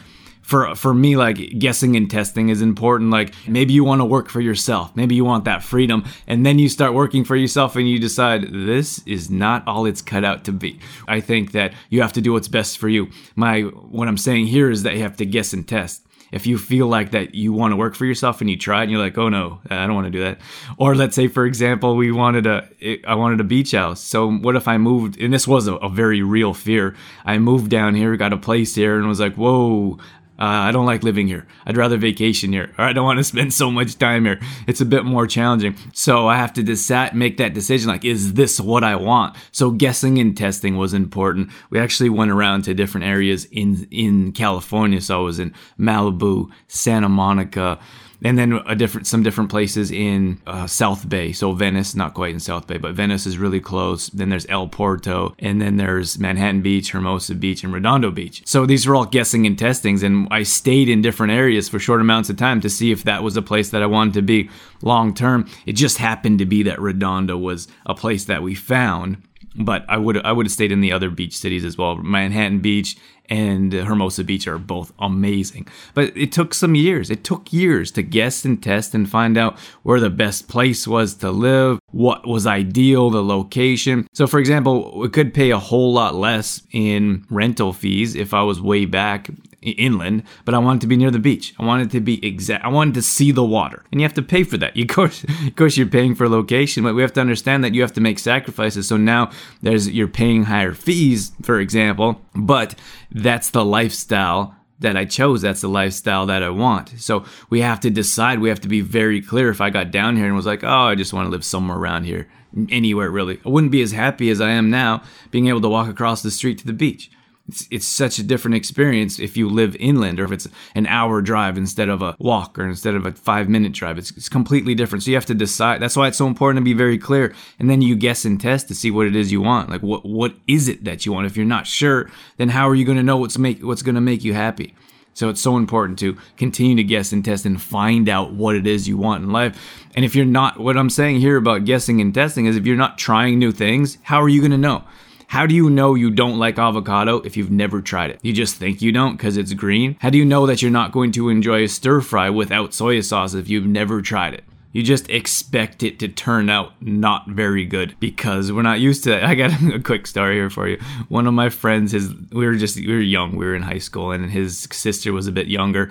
for 0.49 0.75
for 0.75 0.95
me 0.95 1.15
like 1.15 1.59
guessing 1.59 1.95
and 1.95 2.11
testing 2.11 2.49
is 2.49 2.63
important. 2.63 3.11
Like 3.11 3.35
maybe 3.47 3.75
you 3.75 3.85
want 3.85 4.01
to 4.01 4.07
work 4.07 4.31
for 4.31 4.41
yourself. 4.41 4.97
Maybe 4.97 5.15
you 5.15 5.23
want 5.23 5.45
that 5.45 5.63
freedom. 5.63 6.07
And 6.27 6.47
then 6.47 6.59
you 6.59 6.71
start 6.71 6.95
working 6.95 7.23
for 7.23 7.37
yourself 7.37 7.77
and 7.77 7.87
you 7.87 7.99
decide 7.99 8.51
this 8.51 9.03
is 9.07 9.31
not 9.31 9.63
all 9.69 9.85
it's 9.85 10.01
cut 10.01 10.25
out 10.25 10.45
to 10.45 10.53
be. 10.53 10.81
I 11.07 11.21
think 11.21 11.53
that 11.53 11.75
you 11.91 12.01
have 12.01 12.15
to 12.15 12.23
do 12.23 12.33
what's 12.33 12.49
best 12.49 12.79
for 12.79 12.89
you. 12.89 13.11
My 13.37 13.61
what 13.61 14.09
i'm 14.09 14.17
saying 14.17 14.47
here 14.47 14.71
is 14.71 14.85
that 14.85 14.95
you 14.95 15.03
have 15.03 15.19
to 15.19 15.27
guess 15.27 15.53
and 15.53 15.69
test. 15.69 16.07
If 16.31 16.47
you 16.47 16.59
feel 16.59 16.87
like 16.89 17.13
that 17.13 17.35
you 17.35 17.55
want 17.55 17.73
to 17.73 17.77
work 17.77 17.95
for 17.95 18.05
yourself 18.05 18.43
and 18.43 18.51
you 18.51 18.59
try 18.59 18.81
it 18.81 18.83
and 18.85 18.91
you're 18.91 19.01
like 19.01 19.19
oh 19.19 19.29
no 19.29 19.61
i 19.69 19.87
don't 19.87 19.95
want 19.95 20.07
to 20.07 20.11
do 20.11 20.25
that. 20.25 20.39
Or 20.79 20.95
let's 20.95 21.15
say 21.15 21.29
for 21.29 21.45
example 21.45 21.95
we 21.95 22.11
wanted 22.11 22.47
a 22.47 22.67
i 23.07 23.15
wanted 23.15 23.41
a 23.41 23.45
beach 23.45 23.73
house. 23.73 24.01
So 24.01 24.33
what 24.33 24.57
if 24.57 24.67
i 24.67 24.79
moved 24.79 25.21
and 25.21 25.31
this 25.31 25.47
was 25.47 25.69
a, 25.69 25.75
a 25.75 25.91
very 25.91 26.23
real 26.23 26.55
fear. 26.55 26.97
I 27.27 27.37
moved 27.37 27.71
down 27.71 27.95
here 27.95 28.17
got 28.17 28.33
a 28.33 28.39
place 28.39 28.75
here 28.75 28.97
and 28.99 29.07
was 29.07 29.21
like 29.21 29.35
whoa 29.35 29.99
uh, 30.39 30.45
I 30.45 30.73
don't 30.73 30.87
like 30.87 31.03
living 31.03 31.27
here. 31.27 31.47
I'd 31.67 31.77
rather 31.77 31.97
vacation 31.97 32.53
here, 32.53 32.73
or 32.79 32.85
I 32.85 32.93
don't 32.93 33.05
want 33.05 33.19
to 33.19 33.25
spend 33.33 33.53
so 33.53 33.71
much 33.71 33.99
time 33.99 34.25
here. 34.25 34.41
It's 34.67 34.81
a 34.81 34.87
bit 34.87 35.05
more 35.05 35.27
challenging. 35.27 35.77
So 35.93 36.29
I 36.29 36.37
have 36.37 36.53
to 36.55 36.63
decide, 36.63 37.15
make 37.15 37.39
that 37.39 37.55
decision. 37.55 37.89
Like, 37.89 38.05
is 38.05 38.35
this 38.35 38.61
what 38.61 38.85
I 38.85 38.95
want? 38.97 39.37
So 39.51 39.71
guessing 39.71 40.19
and 40.19 40.37
testing 40.37 40.77
was 40.77 40.95
important. 40.95 41.51
We 41.71 41.81
actually 41.81 42.11
went 42.11 42.31
around 42.31 42.63
to 42.63 42.75
different 42.75 43.07
areas 43.07 43.47
in 43.47 43.89
in 43.91 44.33
California. 44.33 45.01
So 45.01 45.21
I 45.21 45.23
was 45.23 45.39
in 45.39 45.53
Malibu, 45.79 46.51
Santa 46.69 47.09
Monica, 47.09 47.79
and 48.25 48.39
then 48.39 48.61
a 48.67 48.75
different 48.75 49.07
some 49.07 49.23
different 49.23 49.51
places 49.51 49.91
in 49.91 50.41
uh, 50.47 50.67
South 50.67 51.09
Bay. 51.09 51.33
So 51.33 51.53
Venice, 51.53 51.95
not 51.95 52.15
quite 52.15 52.35
in 52.35 52.41
South 52.41 52.67
Bay, 52.67 52.77
but 52.77 52.95
Venice 52.95 53.27
is 53.27 53.39
really 53.39 53.61
close. 53.61 54.09
Then 54.09 54.29
there's 54.29 54.47
El 54.47 54.69
Porto, 54.69 55.35
and 55.39 55.61
then 55.61 55.77
there's 55.77 56.19
Manhattan 56.19 56.63
Beach, 56.63 56.91
Hermosa 56.91 57.35
Beach, 57.35 57.63
and 57.63 57.73
Redondo 57.73 58.11
Beach. 58.11 58.43
So 58.45 58.67
these 58.67 58.87
were 58.87 58.97
all 58.97 59.07
guessing 59.07 59.47
and 59.47 59.59
testings, 59.59 60.03
and 60.03 60.29
I 60.31 60.43
stayed 60.43 60.89
in 60.89 61.03
different 61.03 61.33
areas 61.33 61.69
for 61.69 61.79
short 61.79 62.01
amounts 62.01 62.31
of 62.31 62.37
time 62.37 62.61
to 62.63 62.71
see 62.71 62.91
if 62.91 63.05
that 63.05 63.23
was 63.23 63.37
a 63.37 63.43
place 63.43 63.71
that 63.71 63.83
I 63.83 63.87
wanted 63.87 64.15
to 64.15 64.23
be 64.23 64.51
long 64.83 65.15
term. 65.15 65.49
It 65.67 65.73
just 65.73 65.99
happened 65.99 66.39
to 66.41 66.47
be 66.47 66.63
that 66.65 66.81
Redondo 66.81 67.37
was 67.37 67.69
a 67.87 67.95
place 67.95 68.25
that 68.25 68.43
we 68.43 68.55
found 68.55 69.23
but 69.59 69.85
I 69.89 69.99
would 69.99 70.25
I 70.25 70.33
would 70.33 70.47
have 70.47 70.53
stayed 70.53 70.73
in 70.73 70.81
the 70.81 70.93
other 70.93 71.11
beach 71.11 71.37
cities 71.37 71.65
as 71.65 71.77
well. 71.77 71.97
Manhattan 71.97 72.61
Beach 72.61 72.97
and 73.29 73.73
Hermosa 73.73 74.25
Beach 74.25 74.47
are 74.47 74.59
both 74.59 74.93
amazing. 74.99 75.67
But 75.95 76.17
it 76.17 76.33
took 76.33 76.55
some 76.55 76.75
years. 76.75 77.11
It 77.11 77.25
took 77.25 77.53
years 77.53 77.91
to 77.93 78.03
guess 78.03 78.45
and 78.45 78.63
test 78.63 78.95
and 78.95 79.09
find 79.09 79.37
out 79.37 79.59
where 79.83 80.01
the 80.01 80.11
best 80.11 80.49
place 80.49 80.87
was 80.87 81.15
to 81.17 81.31
live, 81.31 81.79
what 81.91 82.27
was 82.27 82.47
ideal, 82.47 83.11
the 83.11 83.23
location. 83.23 84.07
So 84.13 84.27
for 84.27 84.39
example, 84.39 84.99
we 84.99 85.09
could 85.09 85.35
pay 85.35 85.51
a 85.51 85.59
whole 85.59 85.93
lot 85.93 86.15
less 86.15 86.63
in 86.73 87.25
rental 87.31 87.73
fees 87.73 88.15
if 88.15 88.33
I 88.33 88.43
was 88.43 88.61
way 88.61 88.85
back 88.85 89.31
inland, 89.63 90.23
but 90.45 90.55
I 90.55 90.59
wanted 90.59 90.81
to 90.83 90.87
be 90.87 90.97
near 90.97 91.11
the 91.11 91.19
beach. 91.19 91.55
I 91.59 91.65
wanted 91.65 91.91
to 91.93 92.01
be 92.01 92.25
exact. 92.25 92.65
I 92.65 92.69
wanted 92.69 92.95
to 92.95 93.03
see 93.03 93.33
the 93.33 93.45
water, 93.45 93.85
and 93.91 94.01
you 94.01 94.05
have 94.05 94.15
to 94.15 94.23
pay 94.23 94.45
for 94.45 94.57
that. 94.59 94.77
You, 94.77 94.85
of 94.89 94.89
course, 94.89 95.25
of 95.25 95.57
course, 95.57 95.77
you're 95.77 95.87
paying 95.87 96.15
for 96.15 96.29
location, 96.29 96.85
but 96.85 96.95
we 96.95 97.03
have 97.03 97.13
to 97.15 97.21
understand 97.21 97.65
that 97.65 97.75
you 97.75 97.83
have 97.83 97.93
to 97.95 98.01
make 98.01 98.19
sacrifices. 98.19 98.89
So 98.89 98.97
now 98.97 99.31
there's 99.63 99.89
you're 99.89 100.09
paying 100.09 100.45
higher 100.45 100.75
fees, 100.75 101.33
for 101.43 101.61
example, 101.61 102.21
but 102.35 102.75
that's 103.11 103.51
the 103.51 103.65
lifestyle 103.65 104.55
that 104.81 104.97
I 104.97 105.05
chose. 105.05 105.43
That's 105.43 105.61
the 105.61 105.69
lifestyle 105.69 106.27
that 106.27 106.43
I 106.43 106.51
want. 106.51 106.91
So 107.01 107.25
we 107.51 107.61
have 107.61 107.81
to 107.81 107.91
decide. 107.91 108.39
We 108.39 108.49
have 108.49 108.61
to 108.61 108.69
be 108.69 108.81
very 108.81 109.21
clear. 109.21 109.51
If 109.51 109.61
I 109.61 109.71
got 109.71 109.91
down 109.91 110.17
here 110.17 110.27
and 110.27 110.37
was 110.37 110.47
like, 110.47 110.63
oh, 110.63 110.69
I 110.69 110.95
just 110.95 111.13
want 111.13 111.27
to 111.27 111.31
live 111.31 111.45
somewhere 111.45 111.77
around 111.77 112.05
here, 112.05 112.29
anywhere 112.71 113.11
really, 113.11 113.41
I 113.45 113.49
wouldn't 113.49 113.73
be 113.73 113.83
as 113.83 113.91
happy 113.91 114.31
as 114.31 114.41
I 114.41 114.51
am 114.51 114.71
now 114.71 115.03
being 115.33 115.49
able 115.49 115.61
to 115.63 115.69
walk 115.69 115.89
across 115.89 116.23
the 116.23 116.31
street 116.31 116.59
to 116.59 116.67
the 116.67 116.73
beach 116.73 117.11
it's, 117.49 117.67
it's 117.71 117.87
such 117.87 118.19
a 118.19 118.23
different 118.23 118.57
experience 118.57 119.19
if 119.19 119.37
you 119.37 119.49
live 119.49 119.75
inland 119.77 120.21
or 120.21 120.25
if 120.25 120.33
it's 120.33 120.49
an 120.75 120.87
hour 120.87 121.23
drive 121.23 121.57
instead 121.57 121.89
of 121.89 122.03
a 122.03 122.15
walk 122.19 122.59
or 122.59 122.69
instead 122.69 122.95
of 122.95 123.07
a 123.07 123.13
five 123.13 123.49
minute 123.49 123.73
drive. 123.73 123.99
It's, 123.99 124.11
it's 124.13 124.29
completely 124.29 124.75
different. 124.75 125.03
So 125.03 125.11
you 125.11 125.17
have 125.17 125.27
to 125.27 125.35
decide. 125.35 125.81
That's 125.81 125.97
why 125.97 126.09
it's 126.09 126.19
so 126.19 126.27
important 126.27 126.61
to 126.61 126.65
be 126.65 126.75
very 126.75 126.99
clear. 126.99 127.35
And 127.59 127.71
then 127.71 127.81
you 127.81 127.97
guess 127.97 128.25
and 128.25 128.41
test 128.41 128.69
to 128.69 128.75
see 128.75 128.91
what 128.91 129.07
it 129.07 129.17
is 129.17 129.33
you 129.33 129.41
want. 129.41 129.71
Like 129.71 129.83
what 129.83 130.05
what 130.05 130.35
is 130.47 130.69
it 130.69 130.85
that 130.85 131.07
you 131.07 131.13
want? 131.13 131.27
If 131.27 131.37
you're 131.37 131.47
not 131.47 131.67
sure, 131.67 132.11
then 132.37 132.51
how 132.51 132.69
are 132.69 132.75
you 132.75 132.85
going 132.85 132.99
to 132.99 133.03
know 133.03 133.17
what's 133.17 133.39
make 133.39 133.63
what's 133.63 133.83
going 133.83 133.95
to 133.95 134.01
make 134.01 134.23
you 134.25 134.35
happy? 134.35 134.75
So 135.15 135.29
it's 135.29 135.41
so 135.41 135.57
important 135.57 135.99
to 135.99 136.17
continue 136.37 136.77
to 136.77 136.85
guess 136.85 137.11
and 137.11 137.25
test 137.25 137.45
and 137.45 137.61
find 137.61 138.09
out 138.09 138.35
what 138.35 138.55
it 138.55 138.69
is 138.69 138.87
you 138.87 138.97
want 138.97 139.25
in 139.25 139.33
life. 139.33 139.85
And 139.97 140.05
if 140.05 140.15
you're 140.15 140.25
not, 140.25 140.61
what 140.61 140.77
I'm 140.77 140.91
saying 140.91 141.19
here 141.19 141.37
about 141.37 141.65
guessing 141.65 142.01
and 142.01 142.15
testing 142.15 142.47
is 142.47 142.57
if 142.57 142.65
you're 142.65 142.77
not 142.77 142.99
trying 142.99 143.37
new 143.37 143.51
things, 143.51 143.99
how 144.03 144.23
are 144.23 144.29
you 144.29 144.41
going 144.41 144.53
to 144.53 144.59
know? 144.59 144.85
How 145.29 145.45
do 145.45 145.55
you 145.55 145.69
know 145.69 145.95
you 145.95 146.11
don't 146.11 146.39
like 146.39 146.59
avocado 146.59 147.21
if 147.21 147.37
you've 147.37 147.51
never 147.51 147.83
tried 147.83 148.11
it? 148.11 148.19
You 148.23 148.33
just 148.33 148.55
think 148.55 148.81
you 148.81 148.93
don't 148.93 149.19
because 149.19 149.37
it's 149.37 149.53
green? 149.53 149.99
How 150.01 150.09
do 150.09 150.17
you 150.17 150.25
know 150.25 150.47
that 150.47 150.63
you're 150.63 150.71
not 150.71 150.91
going 150.91 151.13
to 151.13 151.29
enjoy 151.29 151.65
a 151.65 151.69
stir 151.69 152.01
fry 152.01 152.31
without 152.31 152.73
soy 152.73 152.99
sauce 153.03 153.35
if 153.35 153.47
you've 153.47 153.67
never 153.67 154.01
tried 154.01 154.33
it? 154.33 154.45
You 154.73 154.83
just 154.83 155.11
expect 155.11 155.83
it 155.83 155.99
to 155.99 156.09
turn 156.09 156.49
out 156.49 156.73
not 156.81 157.29
very 157.29 157.67
good 157.67 157.95
because 158.01 158.51
we're 158.51 158.63
not 158.63 158.81
used 158.81 159.05
to 159.05 159.19
it. 159.19 159.23
I 159.29 159.35
got 159.35 159.53
a 159.75 159.81
quick 159.81 160.07
story 160.07 160.37
here 160.37 160.49
for 160.49 160.67
you. 160.67 160.81
One 161.11 161.27
of 161.27 161.35
my 161.35 161.51
friends, 161.51 161.93
his 161.93 162.11
we 162.33 162.47
were 162.47 162.55
just 162.55 162.77
we 162.77 162.87
were 162.87 162.99
young, 162.99 163.37
we 163.37 163.45
were 163.45 163.55
in 163.55 163.63
high 163.63 163.79
school, 163.79 164.13
and 164.13 164.31
his 164.31 164.67
sister 164.73 165.13
was 165.13 165.27
a 165.27 165.33
bit 165.33 165.49
younger, 165.49 165.91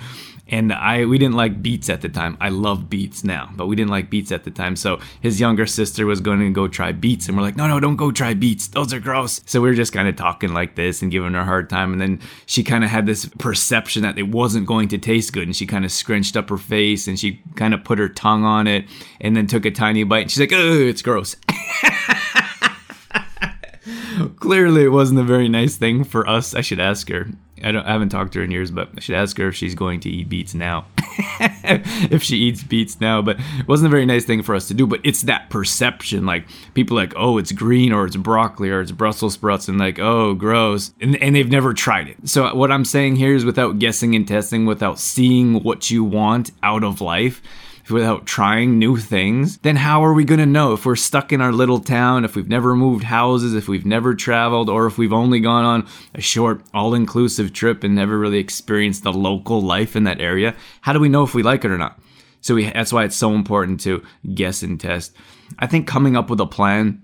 and 0.50 0.74
I 0.74 1.06
we 1.06 1.18
didn't 1.18 1.36
like 1.36 1.62
beets 1.62 1.89
at 1.89 2.01
the 2.01 2.10
time. 2.10 2.38
I 2.39 2.50
love 2.50 2.89
beets 2.89 3.24
now, 3.24 3.50
but 3.56 3.68
we 3.68 3.75
didn't 3.75 3.92
like 3.92 4.10
beets 4.10 4.32
at 4.32 4.44
the 4.44 4.51
time. 4.51 4.75
So 4.75 5.00
his 5.22 5.39
younger 5.39 5.66
sister 5.66 6.06
was 6.06 6.22
going 6.22 6.39
to 6.39 6.50
go 6.50 6.68
try 6.68 6.92
beets, 6.92 7.27
and 7.27 7.38
we're 7.38 7.44
like, 7.44 7.56
no, 7.56 7.68
no, 7.68 7.80
don't 7.80 7.96
go 7.96 8.12
try 8.12 8.34
beets. 8.34 8.68
Those 8.68 8.94
are 8.94 9.00
gross. 9.00 9.42
So 9.46 9.62
we 9.62 9.70
were 9.70 9.75
just 9.75 9.94
kind 9.94 10.08
of 10.08 10.16
talking 10.16 10.54
like 10.54 10.75
this 10.75 11.01
and 11.01 11.12
giving 11.12 11.34
her 11.34 11.42
a 11.42 11.46
hard 11.46 11.70
time, 11.70 11.92
and 11.92 12.01
then 12.01 12.20
she 12.46 12.63
kind 12.63 12.84
of 12.84 12.89
had 12.89 13.06
this 13.06 13.25
perception 13.38 14.04
that 14.04 14.18
it 14.18 14.30
wasn't 14.30 14.68
going 14.68 14.88
to 14.89 14.98
taste 14.98 15.34
good, 15.34 15.48
and 15.48 15.56
she 15.56 15.66
kind 15.66 15.86
of 15.86 15.92
scrunched 15.92 16.38
up 16.38 16.50
her 16.50 16.58
face 16.58 17.08
and 17.08 17.20
she 17.20 17.42
kind 17.56 17.74
of 17.74 17.84
put 17.84 18.00
her 18.00 18.10
tongue 18.10 18.44
on 18.44 18.68
it, 18.68 18.86
and 19.22 19.36
then 19.36 19.48
took 19.48 19.66
a 19.66 19.72
tiny 19.72 20.04
bite, 20.04 20.22
and 20.22 20.32
she's 20.32 20.39
like, 20.39 20.54
oh, 20.54 20.74
it's 20.80 21.01
gross. 21.01 21.36
Clearly, 24.38 24.84
it 24.84 24.89
wasn't 24.89 25.20
a 25.20 25.24
very 25.24 25.50
nice 25.50 25.77
thing 25.77 26.04
for 26.04 26.27
us. 26.27 26.54
I 26.56 26.62
should 26.62 26.80
ask 26.80 27.10
her. 27.10 27.27
I 27.63 27.71
don't 27.71 27.85
I 27.85 27.91
haven't 27.91 28.09
talked 28.09 28.33
to 28.33 28.39
her 28.39 28.45
in 28.45 28.51
years, 28.51 28.71
but 28.71 28.89
I 28.95 28.99
should 28.99 29.15
ask 29.15 29.37
her 29.37 29.49
if 29.49 29.55
she's 29.55 29.75
going 29.75 29.99
to 30.01 30.09
eat 30.09 30.29
beets 30.29 30.53
now. 30.53 30.85
if 30.99 32.23
she 32.23 32.37
eats 32.37 32.63
beets 32.63 32.99
now, 33.01 33.21
but 33.21 33.39
it 33.39 33.67
wasn't 33.67 33.87
a 33.87 33.89
very 33.89 34.05
nice 34.05 34.25
thing 34.25 34.43
for 34.43 34.55
us 34.55 34.67
to 34.67 34.73
do. 34.73 34.85
But 34.85 35.01
it's 35.03 35.23
that 35.23 35.49
perception, 35.49 36.25
like 36.25 36.47
people 36.73 36.95
like, 36.95 37.13
oh, 37.15 37.37
it's 37.37 37.51
green 37.51 37.91
or 37.91 38.05
it's 38.05 38.15
broccoli 38.15 38.69
or 38.69 38.81
it's 38.81 38.91
Brussels 38.91 39.33
sprouts, 39.33 39.67
and 39.67 39.77
like, 39.77 39.99
oh, 39.99 40.33
gross, 40.33 40.93
and, 41.01 41.15
and 41.21 41.35
they've 41.35 41.49
never 41.49 41.73
tried 41.73 42.07
it. 42.07 42.17
So 42.25 42.53
what 42.55 42.71
I'm 42.71 42.85
saying 42.85 43.15
here 43.15 43.33
is, 43.35 43.45
without 43.45 43.79
guessing 43.79 44.15
and 44.15 44.27
testing, 44.27 44.65
without 44.65 44.99
seeing 44.99 45.63
what 45.63 45.89
you 45.89 46.03
want 46.03 46.51
out 46.63 46.83
of 46.83 47.01
life 47.01 47.41
without 47.89 48.25
trying 48.25 48.77
new 48.77 48.98
things, 48.98 49.58
then 49.60 49.75
how 49.75 50.03
are 50.03 50.13
we 50.13 50.24
going 50.24 50.39
to 50.39 50.46
know 50.46 50.74
if 50.74 50.86
we're 50.86 50.96
stuck 50.96 51.32
in 51.32 51.41
our 51.41 51.51
little 51.51 51.79
town, 51.79 52.25
if 52.25 52.36
we've 52.36 52.50
never 52.50 52.75
moved 52.75 53.03
houses, 53.03 53.53
if 53.53 53.67
we've 53.67 53.86
never 53.86 54.13
traveled, 54.13 54.70
or 54.70 54.88
if 54.88 54.98
we've 54.98 55.13
only 55.13 55.39
gone 55.39 55.65
on 55.65 55.88
a 56.13 56.22
short, 56.22 56.62
all 56.74 56.94
inclusive 56.94 57.53
trip 57.53 57.84
and 57.84 57.96
never 57.96 58.17
really 58.17 58.39
experienced 58.39 59.03
the 59.03 59.13
local 59.13 59.62
life 59.62 59.96
in 59.96 60.03
that 60.03 60.22
area? 60.22 60.56
How 60.82 60.94
do 60.94 61.00
we 61.00 61.10
know 61.10 61.24
if 61.24 61.34
we 61.34 61.44
like 61.44 61.65
it 61.65 61.72
or 61.72 61.77
not? 61.77 62.00
So 62.41 62.56
we, 62.56 62.70
that's 62.70 62.94
why 62.94 63.03
it's 63.03 63.15
so 63.15 63.34
important 63.34 63.79
to 63.82 64.03
guess 64.34 64.63
and 64.63 64.79
test. 64.79 65.13
I 65.60 65.67
think 65.67 65.88
coming 65.88 66.15
up 66.15 66.29
with 66.29 66.39
a 66.39 66.46
plan 66.46 67.03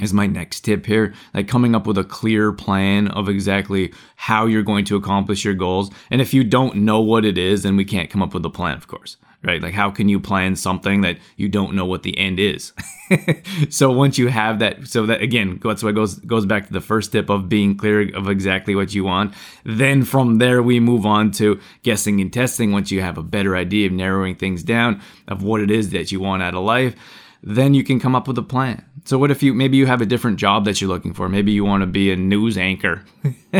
is 0.00 0.12
my 0.12 0.26
next 0.26 0.60
tip 0.60 0.86
here. 0.86 1.14
Like 1.32 1.48
coming 1.48 1.74
up 1.74 1.86
with 1.86 1.98
a 1.98 2.04
clear 2.04 2.52
plan 2.52 3.08
of 3.08 3.28
exactly 3.28 3.92
how 4.16 4.46
you're 4.46 4.62
going 4.62 4.84
to 4.86 4.96
accomplish 4.96 5.44
your 5.44 5.54
goals. 5.54 5.90
And 6.10 6.20
if 6.20 6.34
you 6.34 6.44
don't 6.44 6.76
know 6.76 7.00
what 7.00 7.24
it 7.24 7.38
is, 7.38 7.62
then 7.62 7.76
we 7.76 7.84
can't 7.84 8.10
come 8.10 8.22
up 8.22 8.34
with 8.34 8.44
a 8.44 8.50
plan, 8.50 8.76
of 8.76 8.86
course 8.86 9.16
right? 9.42 9.62
Like, 9.62 9.74
how 9.74 9.90
can 9.90 10.08
you 10.08 10.20
plan 10.20 10.56
something 10.56 11.02
that 11.02 11.18
you 11.36 11.48
don't 11.48 11.74
know 11.74 11.86
what 11.86 12.02
the 12.02 12.16
end 12.18 12.40
is? 12.40 12.72
so 13.70 13.90
once 13.90 14.18
you 14.18 14.28
have 14.28 14.58
that, 14.58 14.86
so 14.86 15.06
that 15.06 15.22
again, 15.22 15.60
that's 15.62 15.82
what 15.82 15.94
goes 15.94 16.16
goes 16.20 16.46
back 16.46 16.66
to 16.66 16.72
the 16.72 16.80
first 16.80 17.12
tip 17.12 17.30
of 17.30 17.48
being 17.48 17.76
clear 17.76 18.14
of 18.16 18.28
exactly 18.28 18.74
what 18.74 18.94
you 18.94 19.04
want. 19.04 19.34
Then 19.64 20.04
from 20.04 20.38
there, 20.38 20.62
we 20.62 20.80
move 20.80 21.06
on 21.06 21.30
to 21.32 21.60
guessing 21.82 22.20
and 22.20 22.32
testing. 22.32 22.72
Once 22.72 22.90
you 22.90 23.00
have 23.00 23.18
a 23.18 23.22
better 23.22 23.56
idea 23.56 23.86
of 23.86 23.92
narrowing 23.92 24.34
things 24.34 24.62
down 24.62 25.00
of 25.28 25.42
what 25.42 25.60
it 25.60 25.70
is 25.70 25.90
that 25.90 26.10
you 26.10 26.20
want 26.20 26.42
out 26.42 26.54
of 26.54 26.64
life, 26.64 26.94
then 27.42 27.74
you 27.74 27.84
can 27.84 28.00
come 28.00 28.14
up 28.14 28.26
with 28.26 28.38
a 28.38 28.42
plan. 28.42 28.84
So 29.04 29.18
what 29.18 29.30
if 29.30 29.42
you 29.42 29.54
maybe 29.54 29.76
you 29.76 29.86
have 29.86 30.00
a 30.00 30.06
different 30.06 30.38
job 30.38 30.64
that 30.64 30.80
you're 30.80 30.90
looking 30.90 31.14
for? 31.14 31.28
Maybe 31.28 31.52
you 31.52 31.64
want 31.64 31.82
to 31.82 31.86
be 31.86 32.10
a 32.10 32.16
news 32.16 32.58
anchor, 32.58 33.04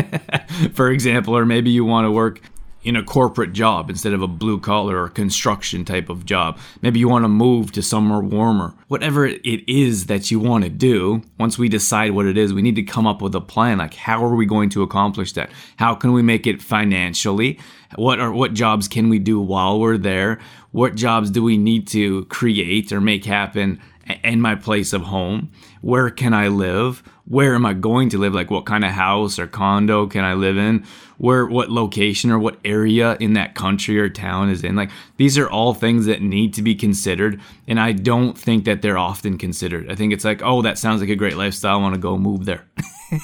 for 0.73 0.91
example, 0.91 1.37
or 1.37 1.45
maybe 1.45 1.69
you 1.69 1.85
want 1.85 2.05
to 2.05 2.11
work 2.11 2.41
in 2.87 2.95
a 2.95 3.03
corporate 3.03 3.51
job 3.51 3.89
instead 3.89 4.13
of 4.13 4.21
a 4.21 4.27
blue 4.29 4.57
collar 4.57 5.03
or 5.03 5.09
construction 5.09 5.83
type 5.83 6.07
of 6.07 6.25
job. 6.25 6.57
Maybe 6.81 6.99
you 6.99 7.09
want 7.09 7.25
to 7.25 7.29
move 7.29 7.73
to 7.73 7.81
somewhere 7.81 8.21
warmer. 8.21 8.75
Whatever 8.87 9.25
it 9.25 9.67
is 9.67 10.05
that 10.05 10.31
you 10.31 10.39
want 10.39 10.63
to 10.63 10.69
do, 10.69 11.21
once 11.37 11.57
we 11.57 11.67
decide 11.67 12.11
what 12.11 12.25
it 12.25 12.37
is, 12.37 12.53
we 12.53 12.61
need 12.61 12.77
to 12.77 12.83
come 12.83 13.05
up 13.05 13.21
with 13.21 13.35
a 13.35 13.41
plan. 13.41 13.79
Like, 13.79 13.95
how 13.95 14.23
are 14.23 14.35
we 14.37 14.45
going 14.45 14.69
to 14.69 14.83
accomplish 14.83 15.33
that? 15.33 15.51
How 15.75 15.95
can 15.95 16.13
we 16.13 16.21
make 16.21 16.47
it 16.47 16.61
financially? 16.61 17.59
What 17.95 18.21
are 18.21 18.31
what 18.31 18.53
jobs 18.53 18.87
can 18.87 19.09
we 19.09 19.19
do 19.19 19.37
while 19.37 19.81
we're 19.81 19.97
there? 19.97 20.39
What 20.71 20.95
jobs 20.95 21.29
do 21.29 21.43
we 21.43 21.57
need 21.57 21.89
to 21.89 22.23
create 22.25 22.93
or 22.93 23.01
make 23.01 23.25
happen 23.25 23.81
in 24.23 24.39
my 24.39 24.55
place 24.55 24.93
of 24.93 25.01
home? 25.01 25.51
Where 25.81 26.09
can 26.09 26.33
I 26.33 26.47
live? 26.47 27.03
Where 27.25 27.55
am 27.55 27.65
I 27.65 27.73
going 27.73 28.09
to 28.09 28.17
live? 28.17 28.33
Like 28.33 28.49
what 28.49 28.65
kind 28.65 28.85
of 28.85 28.91
house 28.91 29.37
or 29.37 29.47
condo 29.47 30.07
can 30.07 30.23
I 30.23 30.35
live 30.35 30.57
in? 30.57 30.85
Where 31.17 31.45
what 31.45 31.71
location 31.71 32.29
or 32.29 32.37
what 32.37 32.59
area 32.63 33.17
in 33.19 33.33
that 33.33 33.55
country 33.55 33.99
or 33.99 34.09
town 34.09 34.49
is 34.49 34.63
in? 34.63 34.75
Like 34.75 34.91
these 35.17 35.37
are 35.37 35.49
all 35.49 35.73
things 35.73 36.05
that 36.05 36.21
need 36.21 36.53
to 36.55 36.61
be 36.61 36.75
considered 36.75 37.41
and 37.67 37.79
I 37.79 37.91
don't 37.91 38.37
think 38.37 38.65
that 38.65 38.81
they're 38.81 38.97
often 38.97 39.37
considered. 39.37 39.91
I 39.91 39.95
think 39.95 40.13
it's 40.13 40.25
like, 40.25 40.41
"Oh, 40.43 40.61
that 40.61 40.77
sounds 40.77 41.01
like 41.01 41.09
a 41.09 41.15
great 41.15 41.37
lifestyle. 41.37 41.77
I 41.77 41.81
want 41.81 41.95
to 41.95 42.01
go 42.01 42.17
move 42.17 42.45
there." 42.45 42.65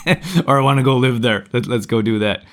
or 0.47 0.59
I 0.59 0.63
want 0.63 0.79
to 0.79 0.83
go 0.83 0.97
live 0.97 1.21
there. 1.21 1.45
Let, 1.53 1.67
let's 1.67 1.85
go 1.85 2.01
do 2.01 2.19
that 2.19 2.43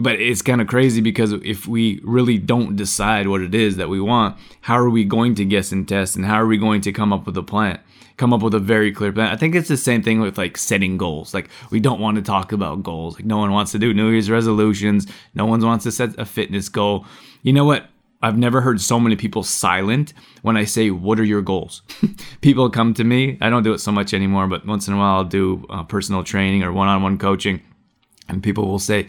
but 0.00 0.20
it's 0.20 0.42
kind 0.42 0.60
of 0.60 0.68
crazy 0.68 1.00
because 1.00 1.32
if 1.32 1.66
we 1.66 2.00
really 2.04 2.38
don't 2.38 2.76
decide 2.76 3.26
what 3.26 3.40
it 3.40 3.54
is 3.54 3.76
that 3.76 3.88
we 3.88 4.00
want, 4.00 4.36
how 4.62 4.78
are 4.78 4.90
we 4.90 5.04
going 5.04 5.34
to 5.36 5.44
guess 5.44 5.72
and 5.72 5.88
test 5.88 6.16
and 6.16 6.24
how 6.24 6.40
are 6.40 6.46
we 6.46 6.56
going 6.56 6.80
to 6.82 6.92
come 6.92 7.12
up 7.12 7.26
with 7.26 7.36
a 7.36 7.42
plan? 7.42 7.80
Come 8.18 8.34
up 8.34 8.42
with 8.42 8.52
a 8.52 8.58
very 8.58 8.92
clear 8.92 9.12
plan. 9.12 9.32
I 9.32 9.36
think 9.36 9.54
it's 9.54 9.68
the 9.68 9.76
same 9.76 10.02
thing 10.02 10.20
with 10.20 10.36
like 10.36 10.58
setting 10.58 10.98
goals. 10.98 11.32
Like 11.32 11.48
we 11.70 11.80
don't 11.80 12.00
want 12.00 12.16
to 12.16 12.22
talk 12.22 12.52
about 12.52 12.82
goals. 12.82 13.14
Like 13.14 13.24
no 13.24 13.38
one 13.38 13.52
wants 13.52 13.72
to 13.72 13.78
do 13.78 13.94
New 13.94 14.10
Year's 14.10 14.30
resolutions. 14.30 15.06
No 15.34 15.46
one 15.46 15.60
wants 15.60 15.84
to 15.84 15.92
set 15.92 16.18
a 16.18 16.26
fitness 16.26 16.68
goal. 16.68 17.06
You 17.42 17.54
know 17.54 17.64
what? 17.64 17.86
I've 18.20 18.36
never 18.36 18.60
heard 18.60 18.80
so 18.80 18.98
many 18.98 19.14
people 19.14 19.44
silent 19.44 20.12
when 20.42 20.56
I 20.56 20.64
say, 20.64 20.90
What 20.90 21.18
are 21.20 21.24
your 21.24 21.40
goals? 21.40 21.82
people 22.42 22.68
come 22.68 22.92
to 22.94 23.04
me. 23.04 23.38
I 23.40 23.48
don't 23.48 23.62
do 23.62 23.72
it 23.72 23.78
so 23.78 23.92
much 23.92 24.12
anymore, 24.12 24.48
but 24.48 24.66
once 24.66 24.88
in 24.88 24.94
a 24.94 24.98
while 24.98 25.16
I'll 25.16 25.24
do 25.24 25.64
uh, 25.70 25.84
personal 25.84 26.24
training 26.24 26.64
or 26.64 26.72
one 26.72 26.88
on 26.88 27.02
one 27.02 27.16
coaching. 27.16 27.62
And 28.28 28.42
people 28.42 28.66
will 28.66 28.80
say, 28.80 29.06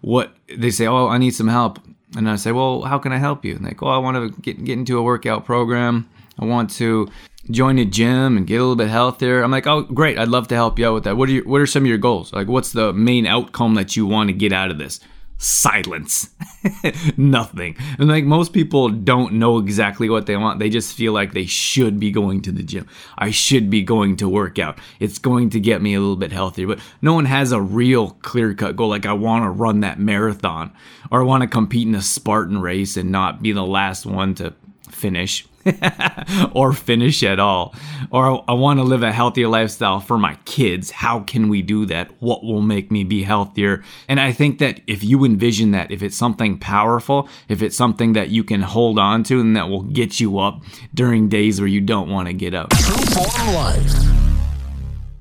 what 0.00 0.34
they 0.54 0.70
say, 0.70 0.86
oh, 0.86 1.08
I 1.08 1.18
need 1.18 1.34
some 1.34 1.48
help. 1.48 1.78
And 2.16 2.28
I 2.28 2.36
say, 2.36 2.52
well, 2.52 2.82
how 2.82 2.98
can 2.98 3.12
I 3.12 3.18
help 3.18 3.44
you? 3.44 3.54
And 3.56 3.64
they 3.64 3.72
go, 3.72 3.86
oh, 3.86 3.90
I 3.90 3.98
want 3.98 4.16
to 4.16 4.40
get, 4.42 4.62
get 4.64 4.78
into 4.78 4.98
a 4.98 5.02
workout 5.02 5.44
program. 5.44 6.08
I 6.38 6.44
want 6.44 6.70
to 6.72 7.08
join 7.52 7.78
a 7.78 7.84
gym 7.84 8.36
and 8.36 8.46
get 8.46 8.56
a 8.56 8.60
little 8.60 8.76
bit 8.76 8.88
healthier. 8.88 9.42
I'm 9.42 9.50
like, 9.50 9.66
oh, 9.66 9.82
great. 9.82 10.18
I'd 10.18 10.28
love 10.28 10.48
to 10.48 10.54
help 10.54 10.78
you 10.78 10.86
out 10.88 10.94
with 10.94 11.04
that. 11.04 11.16
What 11.16 11.30
are 11.30 11.38
what 11.40 11.60
are 11.60 11.66
some 11.66 11.84
of 11.84 11.88
your 11.88 11.98
goals? 11.98 12.32
Like, 12.32 12.48
what's 12.48 12.72
the 12.72 12.92
main 12.92 13.26
outcome 13.26 13.74
that 13.74 13.96
you 13.96 14.06
want 14.06 14.28
to 14.28 14.32
get 14.32 14.52
out 14.52 14.70
of 14.70 14.78
this? 14.78 15.00
silence. 15.40 16.28
Nothing. 17.16 17.74
And 17.98 18.08
like 18.08 18.24
most 18.24 18.52
people 18.52 18.90
don't 18.90 19.34
know 19.34 19.56
exactly 19.56 20.10
what 20.10 20.26
they 20.26 20.36
want. 20.36 20.58
They 20.58 20.68
just 20.68 20.94
feel 20.94 21.14
like 21.14 21.32
they 21.32 21.46
should 21.46 21.98
be 21.98 22.10
going 22.10 22.42
to 22.42 22.52
the 22.52 22.62
gym. 22.62 22.86
I 23.16 23.30
should 23.30 23.70
be 23.70 23.82
going 23.82 24.16
to 24.16 24.28
work 24.28 24.58
out. 24.58 24.78
It's 25.00 25.18
going 25.18 25.48
to 25.50 25.60
get 25.60 25.80
me 25.80 25.94
a 25.94 26.00
little 26.00 26.16
bit 26.16 26.30
healthier. 26.30 26.66
But 26.66 26.80
no 27.00 27.14
one 27.14 27.24
has 27.24 27.52
a 27.52 27.60
real 27.60 28.10
clear 28.20 28.52
cut 28.52 28.76
goal. 28.76 28.90
Like 28.90 29.06
I 29.06 29.14
want 29.14 29.44
to 29.44 29.50
run 29.50 29.80
that 29.80 29.98
marathon 29.98 30.72
or 31.10 31.22
I 31.22 31.24
want 31.24 31.42
to 31.42 31.48
compete 31.48 31.88
in 31.88 31.94
a 31.94 32.02
Spartan 32.02 32.60
race 32.60 32.98
and 32.98 33.10
not 33.10 33.42
be 33.42 33.52
the 33.52 33.64
last 33.64 34.04
one 34.04 34.34
to 34.36 34.52
finish 34.90 35.46
or 36.52 36.72
finish 36.72 37.22
at 37.22 37.38
all. 37.38 37.74
Or 38.10 38.44
I 38.48 38.54
want 38.54 38.78
to 38.78 38.84
live 38.84 39.02
a 39.02 39.12
healthier 39.12 39.48
lifestyle 39.48 40.00
for 40.00 40.18
my 40.18 40.36
kids. 40.44 40.90
How 40.90 41.20
can 41.20 41.48
we 41.48 41.62
do 41.62 41.86
that? 41.86 42.10
What 42.20 42.42
will 42.42 42.62
make 42.62 42.90
me 42.90 43.04
be 43.04 43.22
healthier? 43.22 43.82
And 44.08 44.20
I 44.20 44.32
think 44.32 44.58
that 44.58 44.80
if 44.86 45.04
you 45.04 45.24
envision 45.24 45.70
that, 45.72 45.90
if 45.90 46.02
it's 46.02 46.16
something 46.16 46.58
powerful, 46.58 47.28
if 47.48 47.62
it's 47.62 47.76
something 47.76 48.14
that 48.14 48.30
you 48.30 48.44
can 48.44 48.62
hold 48.62 48.98
on 48.98 49.22
to 49.24 49.40
and 49.40 49.56
that 49.56 49.68
will 49.68 49.82
get 49.82 50.20
you 50.20 50.38
up 50.38 50.62
during 50.94 51.28
days 51.28 51.60
where 51.60 51.68
you 51.68 51.80
don't 51.80 52.08
want 52.08 52.28
to 52.28 52.34
get 52.34 52.54
up. 52.54 52.70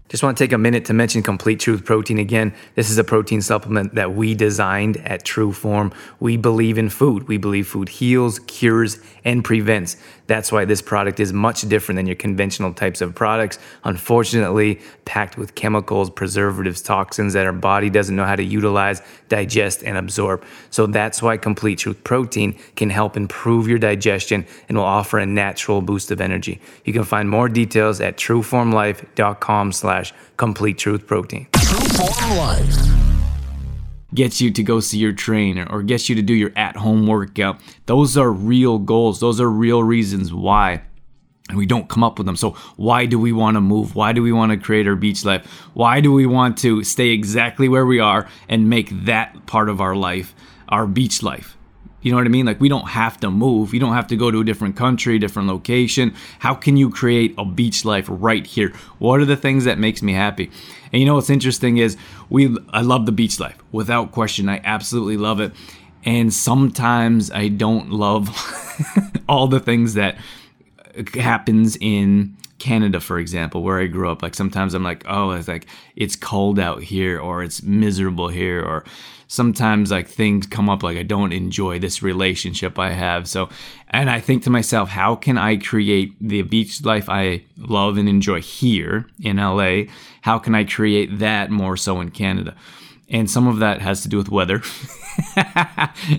Just 0.09 0.23
want 0.23 0.35
to 0.39 0.43
take 0.43 0.53
a 0.53 0.57
minute 0.57 0.85
to 0.85 0.93
mention 0.93 1.21
Complete 1.21 1.59
Truth 1.59 1.85
Protein 1.85 2.17
again. 2.17 2.55
This 2.73 2.89
is 2.89 2.97
a 2.97 3.03
protein 3.03 3.43
supplement 3.43 3.93
that 3.93 4.15
we 4.15 4.33
designed 4.33 4.97
at 5.05 5.23
True 5.23 5.53
Form. 5.53 5.93
We 6.19 6.35
believe 6.35 6.79
in 6.79 6.89
food. 6.89 7.27
We 7.27 7.37
believe 7.37 7.67
food 7.67 7.89
heals, 7.89 8.39
cures, 8.39 8.97
and 9.23 9.45
prevents. 9.45 9.97
That's 10.29 10.51
why 10.51 10.65
this 10.65 10.79
product 10.83 11.19
is 11.19 11.33
much 11.33 11.63
different 11.63 11.97
than 11.97 12.05
your 12.05 12.15
conventional 12.15 12.71
types 12.71 13.01
of 13.01 13.15
products. 13.15 13.57
Unfortunately, 13.83 14.79
packed 15.05 15.39
with 15.39 15.55
chemicals, 15.55 16.11
preservatives, 16.11 16.83
toxins 16.83 17.33
that 17.33 17.47
our 17.47 17.51
body 17.51 17.89
doesn't 17.89 18.15
know 18.15 18.25
how 18.25 18.35
to 18.35 18.43
utilize, 18.43 19.01
digest, 19.27 19.83
and 19.83 19.97
absorb. 19.97 20.43
So 20.69 20.85
that's 20.85 21.23
why 21.23 21.37
Complete 21.37 21.79
Truth 21.79 22.03
Protein 22.03 22.55
can 22.75 22.91
help 22.91 23.17
improve 23.17 23.67
your 23.67 23.79
digestion 23.79 24.45
and 24.67 24.77
will 24.77 24.85
offer 24.85 25.17
a 25.17 25.25
natural 25.25 25.81
boost 25.81 26.11
of 26.11 26.21
energy. 26.21 26.61
You 26.85 26.93
can 26.93 27.05
find 27.05 27.27
more 27.27 27.49
details 27.49 27.99
at 27.99 28.15
trueformlife.com 28.17 29.71
slash 29.71 30.13
complete 30.37 30.77
truth 30.77 31.07
protein. 31.07 31.47
True 31.55 31.87
Form 31.97 32.37
Life. 32.37 33.08
Gets 34.13 34.41
you 34.41 34.51
to 34.51 34.63
go 34.63 34.79
see 34.79 34.97
your 34.97 35.13
trainer 35.13 35.67
or 35.69 35.83
gets 35.83 36.09
you 36.09 36.15
to 36.15 36.21
do 36.21 36.33
your 36.33 36.51
at 36.55 36.75
home 36.75 37.07
workout. 37.07 37.59
Those 37.85 38.17
are 38.17 38.31
real 38.31 38.79
goals. 38.79 39.19
Those 39.19 39.39
are 39.39 39.49
real 39.49 39.83
reasons 39.83 40.33
why. 40.33 40.83
And 41.49 41.57
we 41.57 41.65
don't 41.65 41.89
come 41.89 42.03
up 42.03 42.19
with 42.19 42.27
them. 42.27 42.35
So, 42.35 42.51
why 42.75 43.07
do 43.07 43.17
we 43.17 43.31
want 43.31 43.55
to 43.55 43.61
move? 43.61 43.95
Why 43.95 44.13
do 44.13 44.21
we 44.21 44.31
want 44.31 44.51
to 44.51 44.57
create 44.57 44.87
our 44.87 44.95
beach 44.95 45.25
life? 45.25 45.45
Why 45.73 45.99
do 45.99 46.13
we 46.13 46.27
want 46.27 46.59
to 46.59 46.83
stay 46.83 47.09
exactly 47.09 47.67
where 47.67 47.87
we 47.87 47.99
are 47.99 48.27
and 48.47 48.69
make 48.69 48.89
that 49.05 49.47
part 49.47 49.69
of 49.69 49.81
our 49.81 49.95
life 49.95 50.35
our 50.67 50.85
beach 50.85 51.23
life? 51.23 51.57
You 52.01 52.11
know 52.11 52.17
what 52.17 52.25
I 52.25 52.29
mean? 52.29 52.45
Like 52.45 52.61
we 52.61 52.69
don't 52.69 52.89
have 52.89 53.19
to 53.19 53.29
move. 53.29 53.73
You 53.73 53.79
don't 53.79 53.93
have 53.93 54.07
to 54.07 54.15
go 54.15 54.31
to 54.31 54.39
a 54.39 54.43
different 54.43 54.75
country, 54.75 55.19
different 55.19 55.47
location. 55.47 56.13
How 56.39 56.53
can 56.53 56.77
you 56.77 56.89
create 56.89 57.33
a 57.37 57.45
beach 57.45 57.83
life 57.83 58.05
right 58.09 58.45
here? 58.45 58.73
What 58.99 59.19
are 59.19 59.25
the 59.25 59.35
things 59.35 59.65
that 59.65 59.77
makes 59.77 60.01
me 60.01 60.13
happy? 60.13 60.49
And 60.93 60.99
you 61.01 61.05
know 61.05 61.15
what's 61.15 61.29
interesting 61.29 61.77
is 61.77 61.97
we 62.29 62.55
I 62.69 62.81
love 62.81 63.05
the 63.05 63.11
beach 63.11 63.39
life. 63.39 63.57
Without 63.71 64.11
question, 64.11 64.47
I 64.49 64.61
absolutely 64.63 65.17
love 65.17 65.39
it. 65.39 65.53
And 66.05 66.33
sometimes 66.33 67.29
I 67.31 67.49
don't 67.49 67.91
love 67.91 68.29
all 69.29 69.47
the 69.47 69.59
things 69.59 69.95
that 69.95 70.17
happens 71.13 71.77
in 71.81 72.37
Canada, 72.59 72.99
for 72.99 73.19
example, 73.19 73.63
where 73.63 73.79
I 73.79 73.87
grew 73.87 74.09
up. 74.09 74.21
Like 74.21 74.35
sometimes 74.35 74.73
I'm 74.73 74.83
like, 74.83 75.03
oh, 75.07 75.31
it's 75.31 75.47
like 75.47 75.67
it's 75.95 76.15
cold 76.15 76.59
out 76.59 76.83
here, 76.83 77.19
or 77.19 77.43
it's 77.43 77.63
miserable 77.63 78.27
here, 78.27 78.61
or 78.61 78.83
sometimes 79.27 79.91
like 79.91 80.07
things 80.07 80.47
come 80.47 80.69
up 80.69 80.83
like 80.83 80.97
I 80.97 81.03
don't 81.03 81.31
enjoy 81.31 81.79
this 81.79 82.01
relationship 82.03 82.77
I 82.77 82.91
have. 82.91 83.27
So, 83.27 83.49
and 83.89 84.09
I 84.09 84.19
think 84.19 84.43
to 84.43 84.49
myself, 84.49 84.89
how 84.89 85.15
can 85.15 85.37
I 85.37 85.57
create 85.57 86.15
the 86.19 86.41
beach 86.41 86.83
life 86.83 87.09
I 87.09 87.43
love 87.57 87.97
and 87.97 88.09
enjoy 88.09 88.41
here 88.41 89.05
in 89.21 89.37
LA? 89.37 89.83
How 90.21 90.39
can 90.39 90.55
I 90.55 90.63
create 90.63 91.19
that 91.19 91.51
more 91.51 91.77
so 91.77 92.01
in 92.01 92.11
Canada? 92.11 92.55
And 93.09 93.29
some 93.29 93.47
of 93.47 93.59
that 93.59 93.81
has 93.81 94.01
to 94.03 94.09
do 94.09 94.17
with 94.17 94.29
weather. 94.29 94.61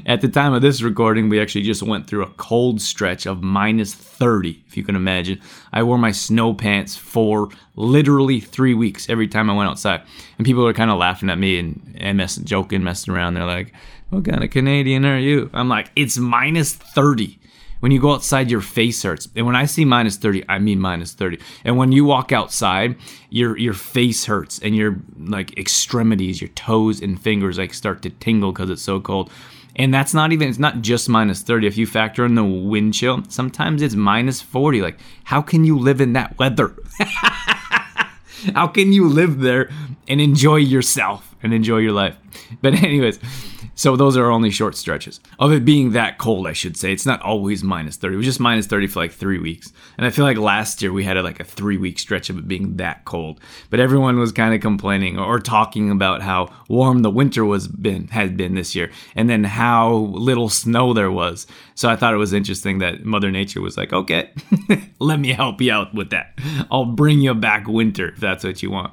At 0.07 0.21
the 0.21 0.29
time 0.29 0.53
of 0.53 0.63
this 0.63 0.83
recording, 0.83 1.29
we 1.29 1.41
actually 1.41 1.63
just 1.63 1.83
went 1.83 2.07
through 2.07 2.25
a 2.25 2.31
cold 2.31 2.81
stretch 2.81 3.27
of 3.27 3.43
minus 3.43 3.95
30, 3.95 4.63
if 4.67 4.77
you 4.77 4.83
can 4.83 4.97
imagine. 4.97 5.41
I 5.73 5.83
wore 5.85 5.99
my 5.99 6.11
snow 6.11 6.53
pants 6.53 6.97
for 6.97 7.49
literally 7.77 8.41
three 8.41 8.75
weeks 8.75 9.09
every 9.09 9.29
time 9.29 9.49
I 9.49 9.55
went 9.55 9.71
outside. 9.71 10.03
And 10.37 10.45
people 10.45 10.67
are 10.67 10.73
kind 10.73 10.91
of 10.91 10.99
laughing 10.99 11.31
at 11.31 11.39
me 11.39 11.59
and, 11.59 11.97
and 11.99 12.19
messing, 12.19 12.45
joking, 12.45 12.83
messing 12.83 13.15
around. 13.15 13.35
They're 13.35 13.47
like, 13.47 13.73
what 14.11 14.25
kind 14.25 14.43
of 14.43 14.51
Canadian 14.51 15.07
are 15.07 15.19
you? 15.19 15.49
I'm 15.53 15.69
like, 15.69 15.91
it's 15.95 16.19
minus 16.19 16.75
30. 16.75 17.40
When 17.81 17.93
you 17.93 18.01
go 18.01 18.13
outside, 18.13 18.51
your 18.51 18.61
face 18.61 19.03
hurts. 19.03 19.29
And 19.35 19.47
when 19.47 19.57
I 19.57 19.65
see 19.65 19.85
minus 19.85 20.17
30, 20.17 20.45
I 20.49 20.59
mean 20.59 20.79
minus 20.79 21.13
30. 21.13 21.39
And 21.65 21.77
when 21.77 21.93
you 21.93 22.05
walk 22.05 22.31
outside, 22.31 22.97
your 23.31 23.57
your 23.59 23.75
face 23.75 24.27
hurts 24.27 24.59
and 24.61 24.77
your 24.77 25.01
like 25.19 25.57
extremities, 25.59 26.41
your 26.41 26.49
toes 26.51 27.01
and 27.01 27.21
fingers 27.21 27.59
like 27.59 27.75
start 27.75 28.03
to 28.03 28.11
tingle 28.11 28.53
because 28.53 28.71
it's 28.71 28.83
so 28.83 29.01
cold. 29.01 29.31
And 29.77 29.95
that's 29.95 30.13
not 30.13 30.33
even, 30.33 30.49
it's 30.49 30.59
not 30.59 30.83
just 30.83 31.09
minus 31.09 31.43
30. 31.43 31.67
If 31.67 31.79
you 31.79 31.87
factor 31.87 32.25
in 32.27 32.35
the 32.35 32.45
wind 32.45 32.95
chill, 32.95 33.23
sometimes 33.29 33.83
it's 33.83 33.95
minus 33.95 34.41
40. 34.41 34.83
Like, 34.83 34.99
how 35.25 35.41
can 35.43 35.65
you 35.65 35.79
live 35.79 36.01
in 36.01 36.13
that 36.15 36.39
weather? 36.39 36.75
how 38.55 38.67
can 38.67 38.93
you 38.93 39.09
live 39.09 39.41
there 39.41 39.71
and 40.09 40.21
enjoy 40.21 40.57
yourself 40.57 41.35
and 41.43 41.55
enjoy 41.55 41.79
your 41.79 41.93
life? 41.93 42.17
But, 42.61 42.75
anyways, 42.75 43.21
so 43.81 43.97
those 43.97 44.15
are 44.15 44.31
only 44.31 44.51
short 44.51 44.77
stretches 44.77 45.21
of 45.39 45.53
it 45.53 45.65
being 45.65 45.93
that 45.93 46.19
cold, 46.19 46.47
I 46.47 46.53
should 46.53 46.77
say. 46.77 46.93
It's 46.93 47.07
not 47.07 47.23
always 47.23 47.65
minus 47.65 47.97
30. 47.97 48.13
It 48.13 48.17
was 48.19 48.27
just 48.27 48.39
minus 48.39 48.67
30 48.67 48.89
for 48.89 49.01
like 49.01 49.11
three 49.11 49.39
weeks. 49.39 49.73
And 49.97 50.07
I 50.07 50.11
feel 50.11 50.27
like 50.27 50.37
last 50.37 50.83
year 50.83 50.93
we 50.93 51.03
had 51.03 51.17
like 51.25 51.41
a 51.41 51.45
three 51.45 51.79
week 51.79 51.99
stretch 51.99 52.29
of 52.29 52.37
it 52.37 52.47
being 52.47 52.77
that 52.77 53.07
cold. 53.07 53.41
But 53.71 53.81
everyone 53.81 54.19
was 54.19 54.33
kind 54.33 54.55
of 54.55 54.61
complaining 54.61 55.19
or 55.19 55.39
talking 55.39 55.91
about 55.91 56.21
how 56.21 56.53
warm 56.69 57.01
the 57.01 57.09
winter 57.09 57.43
was 57.43 57.69
been 57.69 58.09
had 58.09 58.37
been 58.37 58.55
this 58.55 58.75
year 58.75 58.91
and 59.15 59.31
then 59.31 59.45
how 59.45 59.95
little 59.95 60.51
snow 60.51 60.93
there 60.93 61.11
was. 61.11 61.47
So 61.75 61.89
I 61.89 61.97
thought 61.97 62.13
it 62.13 62.19
was 62.19 62.35
interesting 62.35 62.81
that 62.81 63.07
Mother 63.07 63.31
Nature 63.31 63.63
was 63.63 63.79
like, 63.79 63.95
okay, 63.95 64.31
let 64.99 65.21
me 65.21 65.33
help 65.33 65.59
you 65.63 65.73
out 65.73 65.95
with 65.95 66.11
that. 66.11 66.39
I'll 66.71 66.85
bring 66.85 67.21
you 67.21 67.33
back 67.33 67.67
winter 67.67 68.11
if 68.11 68.21
that's 68.21 68.45
what 68.45 68.63
you 68.63 68.71
want. 68.71 68.93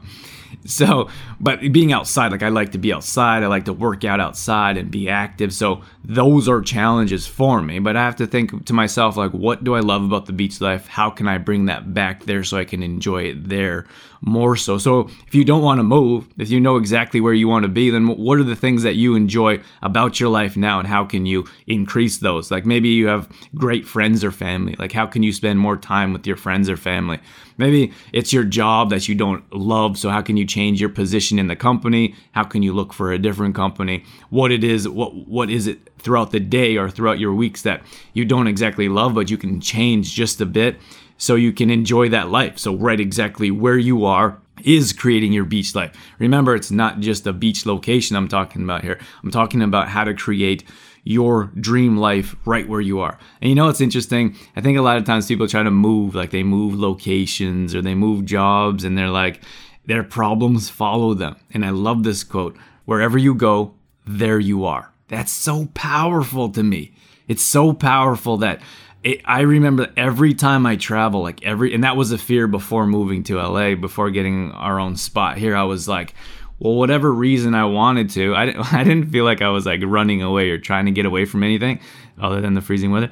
So, 0.66 1.10
but 1.40 1.60
being 1.72 1.94
outside, 1.94 2.32
like 2.32 2.44
I 2.44 2.50
like 2.50 2.74
to 2.74 2.78
be 2.78 2.92
outside, 2.92 3.44
I 3.44 3.48
like 3.48 3.66
to 3.66 3.74
work 3.74 4.04
out 4.04 4.20
outside 4.20 4.78
and 4.78 4.92
be 4.92 5.08
active. 5.08 5.54
So, 5.54 5.82
those 6.04 6.50
are 6.50 6.62
challenges 6.62 7.26
for 7.26 7.62
me. 7.62 7.80
But 7.80 7.96
I 7.96 8.04
have 8.04 8.18
to 8.18 8.28
think 8.28 8.66
to 8.66 8.74
myself, 8.74 9.16
like, 9.16 9.32
what 9.32 9.64
do 9.64 9.76
I 9.76 9.80
love 9.80 10.04
about 10.04 10.26
the 10.26 10.34
beach 10.34 10.60
life? 10.60 10.88
How 10.88 11.10
can 11.10 11.28
I 11.28 11.38
bring 11.38 11.66
that 11.66 11.94
back 11.94 12.26
there 12.26 12.44
so 12.44 12.58
I 12.58 12.66
can 12.66 12.84
enjoy 12.84 13.24
it 13.24 13.48
there 13.48 13.86
more 14.22 14.56
so? 14.56 14.78
So, 14.78 15.10
if 15.28 15.36
you 15.36 15.44
don't 15.44 15.62
want 15.62 15.80
to 15.80 15.84
move, 15.84 16.28
if 16.38 16.50
you 16.50 16.60
know 16.60 16.78
exactly 16.78 17.22
where 17.22 17.34
you 17.34 17.48
want 17.48 17.64
to 17.64 17.70
be, 17.70 17.90
then 17.90 18.08
what 18.08 18.40
are 18.40 18.44
the 18.44 18.56
things 18.56 18.84
that 18.84 18.96
you 18.96 19.16
enjoy 19.16 19.62
about 19.82 20.20
your 20.20 20.30
life 20.30 20.58
now 20.58 20.80
and 20.80 20.88
how 20.88 21.06
can 21.06 21.26
you 21.26 21.46
increase 21.68 22.18
those? 22.18 22.52
Like, 22.52 22.66
maybe 22.66 22.90
you 22.90 23.08
have 23.08 23.30
great 23.56 23.88
friends 23.88 24.24
or 24.24 24.32
family. 24.32 24.76
Like, 24.78 24.92
how 24.92 25.06
can 25.06 25.24
you 25.24 25.34
spend 25.34 25.60
more 25.60 25.78
time 25.78 26.14
with 26.14 26.26
your 26.26 26.38
friends 26.38 26.70
or 26.70 26.78
family? 26.78 27.20
Maybe 27.58 27.92
it's 28.14 28.32
your 28.32 28.44
job 28.44 28.92
that 28.92 29.08
you 29.08 29.16
don't 29.16 29.44
love. 29.54 29.98
So, 29.98 30.10
how 30.10 30.22
can 30.22 30.38
you 30.38 30.46
change 30.46 30.80
your 30.80 30.90
position 30.90 31.40
in 31.40 31.48
the 31.48 31.56
company? 31.56 32.16
How 32.32 32.44
can 32.44 32.62
you 32.62 32.74
look 32.74 32.94
for 32.94 33.12
a 33.12 33.18
different 33.20 33.56
company? 33.56 34.04
What 34.30 34.52
it 34.52 34.64
is, 34.64 34.88
what 34.88 35.16
what 35.28 35.50
is 35.50 35.68
it 35.68 35.90
throughout 36.00 36.32
the 36.32 36.40
day 36.40 36.78
or 36.78 36.90
throughout 36.90 37.20
your 37.20 37.34
weeks 37.34 37.64
that 37.64 37.82
you 38.14 38.26
don't 38.26 38.48
exactly 38.48 38.88
love, 38.90 39.16
but 39.16 39.30
you 39.30 39.38
can 39.38 39.60
change 39.60 40.14
just 40.14 40.40
a 40.40 40.46
bit 40.46 40.78
so 41.18 41.36
you 41.36 41.52
can 41.52 41.70
enjoy 41.70 42.10
that 42.10 42.30
life. 42.30 42.58
So, 42.58 42.76
right 42.76 43.00
exactly 43.00 43.52
where 43.52 43.78
you 43.78 44.06
are 44.06 44.40
is 44.64 44.94
creating 44.94 45.34
your 45.34 45.46
beach 45.46 45.76
life. 45.76 45.94
Remember, 46.20 46.56
it's 46.56 46.72
not 46.72 47.00
just 47.00 47.28
a 47.28 47.34
beach 47.34 47.66
location 47.66 48.16
I'm 48.16 48.28
talking 48.28 48.64
about 48.64 48.84
here. 48.84 49.00
I'm 49.24 49.32
talking 49.32 49.62
about 49.62 49.90
how 49.90 50.04
to 50.04 50.14
create 50.14 50.64
your 51.04 51.46
dream 51.60 51.98
life 51.98 52.36
right 52.46 52.68
where 52.68 52.82
you 52.82 53.00
are. 53.00 53.18
And 53.42 53.50
you 53.50 53.56
know 53.56 53.68
what's 53.68 53.82
interesting? 53.82 54.36
I 54.56 54.62
think 54.62 54.78
a 54.78 54.82
lot 54.82 54.98
of 54.98 55.06
times 55.06 55.28
people 55.28 55.48
try 55.48 55.64
to 55.64 55.72
move, 55.72 56.16
like 56.16 56.32
they 56.32 56.44
move 56.44 56.76
locations 56.78 57.74
or 57.74 57.82
they 57.82 57.96
move 57.96 58.26
jobs, 58.26 58.84
and 58.84 58.98
they're 58.98 59.10
like, 59.10 59.42
their 59.86 60.04
problems 60.04 60.70
follow 60.70 61.14
them. 61.14 61.38
And 61.54 61.66
I 61.66 61.70
love 61.70 62.04
this 62.04 62.24
quote 62.24 62.58
wherever 62.86 63.18
you 63.18 63.34
go, 63.34 63.74
there 64.06 64.40
you 64.40 64.66
are. 64.66 64.92
That's 65.08 65.32
so 65.32 65.68
powerful 65.74 66.50
to 66.50 66.64
me. 66.64 66.94
It's 67.28 67.44
so 67.44 67.74
powerful 67.74 68.38
that 68.38 68.62
it, 69.08 69.22
I 69.24 69.42
remember 69.42 69.88
every 69.96 70.34
time 70.34 70.66
I 70.66 70.76
travel, 70.76 71.22
like 71.22 71.44
every, 71.44 71.74
and 71.74 71.84
that 71.84 71.96
was 71.96 72.12
a 72.12 72.18
fear 72.18 72.48
before 72.48 72.86
moving 72.86 73.24
to 73.24 73.38
LA, 73.38 73.76
before 73.76 74.12
getting 74.12 74.52
our 74.52 74.80
own 74.80 74.98
spot 74.98 75.38
here. 75.38 75.56
I 75.56 75.64
was 75.64 75.88
like, 75.88 76.14
well, 76.60 76.76
whatever 76.76 77.14
reason 77.14 77.56
I 77.56 77.64
wanted 77.66 78.10
to, 78.12 78.36
I 78.36 78.48
didn't, 78.48 78.74
I 78.74 78.84
didn't 78.84 79.10
feel 79.10 79.24
like 79.24 79.42
I 79.42 79.50
was 79.50 79.66
like 79.66 79.82
running 79.84 80.22
away 80.22 80.50
or 80.50 80.58
trying 80.58 80.86
to 80.88 80.92
get 80.92 81.06
away 81.06 81.24
from 81.24 81.44
anything 81.44 81.80
other 82.20 82.42
than 82.42 82.54
the 82.54 82.62
freezing 82.62 82.92
weather. 82.92 83.10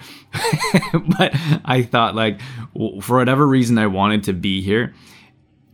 but 1.18 1.32
I 1.64 1.88
thought 1.90 2.14
like, 2.14 2.42
for 3.02 3.18
whatever 3.18 3.48
reason 3.48 3.78
I 3.78 3.88
wanted 3.88 4.24
to 4.26 4.34
be 4.34 4.62
here, 4.62 4.94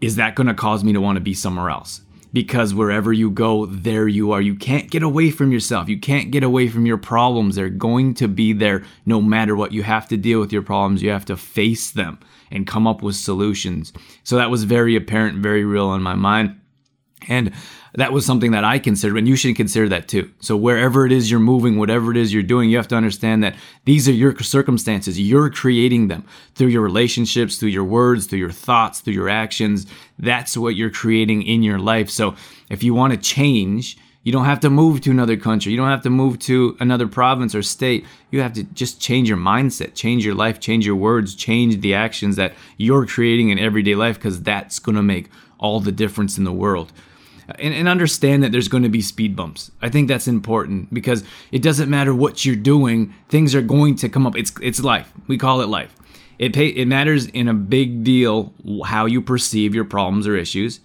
is 0.02 0.18
that 0.18 0.36
going 0.36 0.48
to 0.48 0.54
cause 0.54 0.84
me 0.84 0.94
to 0.94 1.02
want 1.02 1.16
to 1.16 1.22
be 1.22 1.34
somewhere 1.34 1.70
else? 1.70 2.02
Because 2.34 2.74
wherever 2.74 3.12
you 3.12 3.30
go, 3.30 3.66
there 3.66 4.08
you 4.08 4.32
are. 4.32 4.42
You 4.42 4.56
can't 4.56 4.90
get 4.90 5.04
away 5.04 5.32
from 5.32 5.52
yourself. 5.52 5.90
You 5.90 6.00
can't 6.00 6.32
get 6.32 6.44
away 6.44 6.70
from 6.70 6.86
your 6.86 6.98
problems. 6.98 7.56
They're 7.56 7.70
going 7.70 8.14
to 8.16 8.28
be 8.28 8.54
there 8.54 8.84
no 9.06 9.22
matter 9.22 9.56
what. 9.56 9.74
You 9.74 9.84
have 9.84 10.08
to 10.10 10.18
deal 10.18 10.40
with 10.40 10.54
your 10.54 10.62
problems. 10.62 11.02
You 11.02 11.10
have 11.10 11.26
to 11.26 11.36
face 11.36 11.92
them 11.92 12.20
and 12.50 12.66
come 12.66 12.88
up 12.88 13.02
with 13.02 13.16
solutions. 13.16 13.92
So 14.24 14.38
that 14.38 14.50
was 14.50 14.64
very 14.64 14.96
apparent, 14.96 15.40
very 15.40 15.66
real 15.66 15.94
in 15.94 16.02
my 16.02 16.16
mind. 16.16 16.58
And 17.28 17.52
that 17.96 18.14
was 18.14 18.26
something 18.26 18.52
that 18.52 18.64
I 18.64 18.80
considered, 18.80 19.18
and 19.18 19.28
you 19.28 19.36
should 19.36 19.56
consider 19.56 19.90
that 19.90 20.08
too. 20.08 20.32
So, 20.40 20.56
wherever 20.56 21.06
it 21.06 21.12
is 21.12 21.30
you're 21.30 21.40
moving, 21.40 21.78
whatever 21.78 22.12
it 22.12 22.18
is 22.18 22.34
you're 22.34 22.44
doing, 22.44 22.70
you 22.70 22.78
have 22.78 22.88
to 22.90 22.96
understand 22.96 23.44
that 23.44 23.56
these 23.86 24.08
are 24.08 24.14
your 24.14 24.38
circumstances. 24.40 25.20
You're 25.20 25.50
creating 25.50 26.08
them 26.08 26.26
through 26.56 26.70
your 26.70 26.84
relationships, 26.84 27.58
through 27.58 27.70
your 27.70 27.84
words, 27.84 28.28
through 28.28 28.40
your 28.40 28.52
thoughts, 28.52 29.02
through 29.02 29.14
your 29.14 29.30
actions. 29.30 29.86
That's 30.18 30.56
what 30.56 30.76
you're 30.76 30.90
creating 30.90 31.44
in 31.44 31.64
your 31.64 31.80
life. 31.80 32.10
So, 32.10 32.36
if 32.70 32.82
you 32.82 32.94
want 32.94 33.14
to 33.14 33.20
change, 33.20 33.98
you 34.24 34.32
don't 34.32 34.46
have 34.46 34.62
to 34.62 34.70
move 34.70 35.02
to 35.02 35.12
another 35.12 35.36
country. 35.36 35.72
You 35.72 35.78
don't 35.78 35.90
have 35.90 36.04
to 36.04 36.10
move 36.10 36.40
to 36.40 36.78
another 36.80 37.08
province 37.08 37.56
or 37.56 37.64
state. 37.64 38.06
You 38.30 38.40
have 38.42 38.54
to 38.54 38.64
just 38.64 39.02
change 39.02 39.28
your 39.28 39.38
mindset, 39.38 39.96
change 39.96 40.24
your 40.26 40.36
life, 40.36 40.60
change 40.60 40.86
your 40.86 40.96
words, 40.96 41.36
change 41.36 41.82
the 41.82 41.96
actions 41.96 42.38
that 42.38 42.54
you're 42.78 43.06
creating 43.06 43.50
in 43.50 43.60
everyday 43.60 43.96
life 43.96 44.16
because 44.16 44.42
that's 44.42 44.80
going 44.80 44.96
to 44.96 45.04
make 45.04 45.30
all 45.60 45.80
the 45.80 45.92
difference 45.92 46.38
in 46.38 46.44
the 46.44 46.54
world 46.54 46.94
and, 47.60 47.74
and 47.74 47.88
understand 47.88 48.44
that 48.44 48.52
there's 48.52 48.68
going 48.68 48.84
to 48.84 48.90
be 48.90 49.02
speed 49.02 49.36
bumps. 49.36 49.72
I 49.82 49.90
think 49.90 50.08
that's 50.08 50.28
important 50.28 50.94
because 50.94 51.24
it 51.52 51.62
doesn't 51.62 51.90
matter 51.90 52.14
what 52.14 52.46
you're 52.46 52.56
doing, 52.56 53.14
things 53.30 53.56
are 53.56 53.62
going 53.62 53.96
to 53.96 54.10
come 54.10 54.28
up. 54.28 54.38
It's 54.38 54.54
it's 54.62 54.84
life. 54.84 55.12
We 55.28 55.38
call 55.38 55.62
it 55.62 55.68
life. 55.68 55.96
It 56.40 56.54
pay, 56.54 56.68
it 56.68 56.88
matters 56.88 57.28
in 57.28 57.48
a 57.48 57.54
big 57.54 58.04
deal 58.04 58.54
how 58.86 59.06
you 59.06 59.22
perceive 59.22 59.76
your 59.76 59.86
problems 59.86 60.28
or 60.28 60.36
issues. 60.36 60.80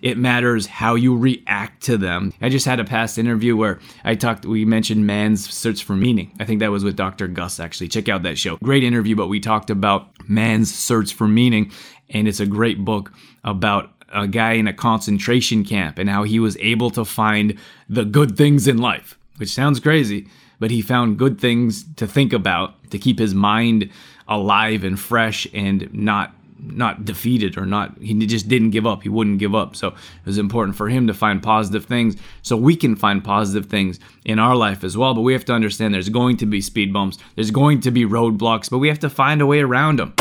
It 0.00 0.18
matters 0.18 0.66
how 0.66 0.96
you 0.96 1.16
react 1.16 1.84
to 1.84 1.96
them. 1.96 2.32
I 2.40 2.48
just 2.48 2.66
had 2.66 2.80
a 2.80 2.84
past 2.84 3.18
interview 3.18 3.56
where 3.56 3.78
I 4.04 4.16
talked, 4.16 4.44
we 4.44 4.64
mentioned 4.64 5.06
man's 5.06 5.48
search 5.48 5.84
for 5.84 5.94
meaning. 5.94 6.32
I 6.40 6.44
think 6.44 6.58
that 6.60 6.72
was 6.72 6.82
with 6.82 6.96
Dr. 6.96 7.28
Gus, 7.28 7.60
actually. 7.60 7.88
Check 7.88 8.08
out 8.08 8.24
that 8.24 8.36
show. 8.36 8.56
Great 8.56 8.82
interview, 8.82 9.14
but 9.14 9.28
we 9.28 9.38
talked 9.38 9.70
about 9.70 10.08
man's 10.28 10.74
search 10.74 11.14
for 11.14 11.28
meaning. 11.28 11.70
And 12.10 12.26
it's 12.26 12.40
a 12.40 12.46
great 12.46 12.84
book 12.84 13.12
about 13.44 13.92
a 14.12 14.26
guy 14.28 14.52
in 14.52 14.66
a 14.66 14.72
concentration 14.72 15.64
camp 15.64 15.98
and 15.98 16.08
how 16.08 16.22
he 16.22 16.38
was 16.38 16.56
able 16.58 16.90
to 16.90 17.04
find 17.04 17.58
the 17.88 18.04
good 18.04 18.36
things 18.36 18.68
in 18.68 18.78
life, 18.78 19.18
which 19.36 19.50
sounds 19.50 19.80
crazy, 19.80 20.28
but 20.58 20.70
he 20.70 20.82
found 20.82 21.18
good 21.18 21.40
things 21.40 21.84
to 21.96 22.06
think 22.06 22.32
about 22.32 22.74
to 22.90 22.98
keep 22.98 23.18
his 23.18 23.34
mind 23.34 23.90
alive 24.28 24.84
and 24.84 24.98
fresh 24.98 25.46
and 25.52 25.92
not 25.92 26.34
not 26.64 27.04
defeated 27.04 27.58
or 27.58 27.66
not 27.66 27.98
he 27.98 28.14
just 28.24 28.46
didn't 28.46 28.70
give 28.70 28.86
up. 28.86 29.02
He 29.02 29.08
wouldn't 29.08 29.40
give 29.40 29.52
up. 29.52 29.74
So 29.74 29.88
it 29.88 29.94
was 30.24 30.38
important 30.38 30.76
for 30.76 30.88
him 30.88 31.08
to 31.08 31.14
find 31.14 31.42
positive 31.42 31.86
things 31.86 32.14
so 32.42 32.56
we 32.56 32.76
can 32.76 32.94
find 32.94 33.24
positive 33.24 33.68
things 33.68 33.98
in 34.24 34.38
our 34.38 34.54
life 34.54 34.84
as 34.84 34.96
well. 34.96 35.12
But 35.12 35.22
we 35.22 35.32
have 35.32 35.44
to 35.46 35.52
understand 35.52 35.92
there's 35.92 36.08
going 36.08 36.36
to 36.36 36.46
be 36.46 36.60
speed 36.60 36.92
bumps. 36.92 37.18
There's 37.34 37.50
going 37.50 37.80
to 37.80 37.90
be 37.90 38.04
roadblocks 38.04 38.70
but 38.70 38.78
we 38.78 38.86
have 38.86 39.00
to 39.00 39.10
find 39.10 39.40
a 39.40 39.46
way 39.46 39.60
around 39.60 39.98
them 39.98 40.14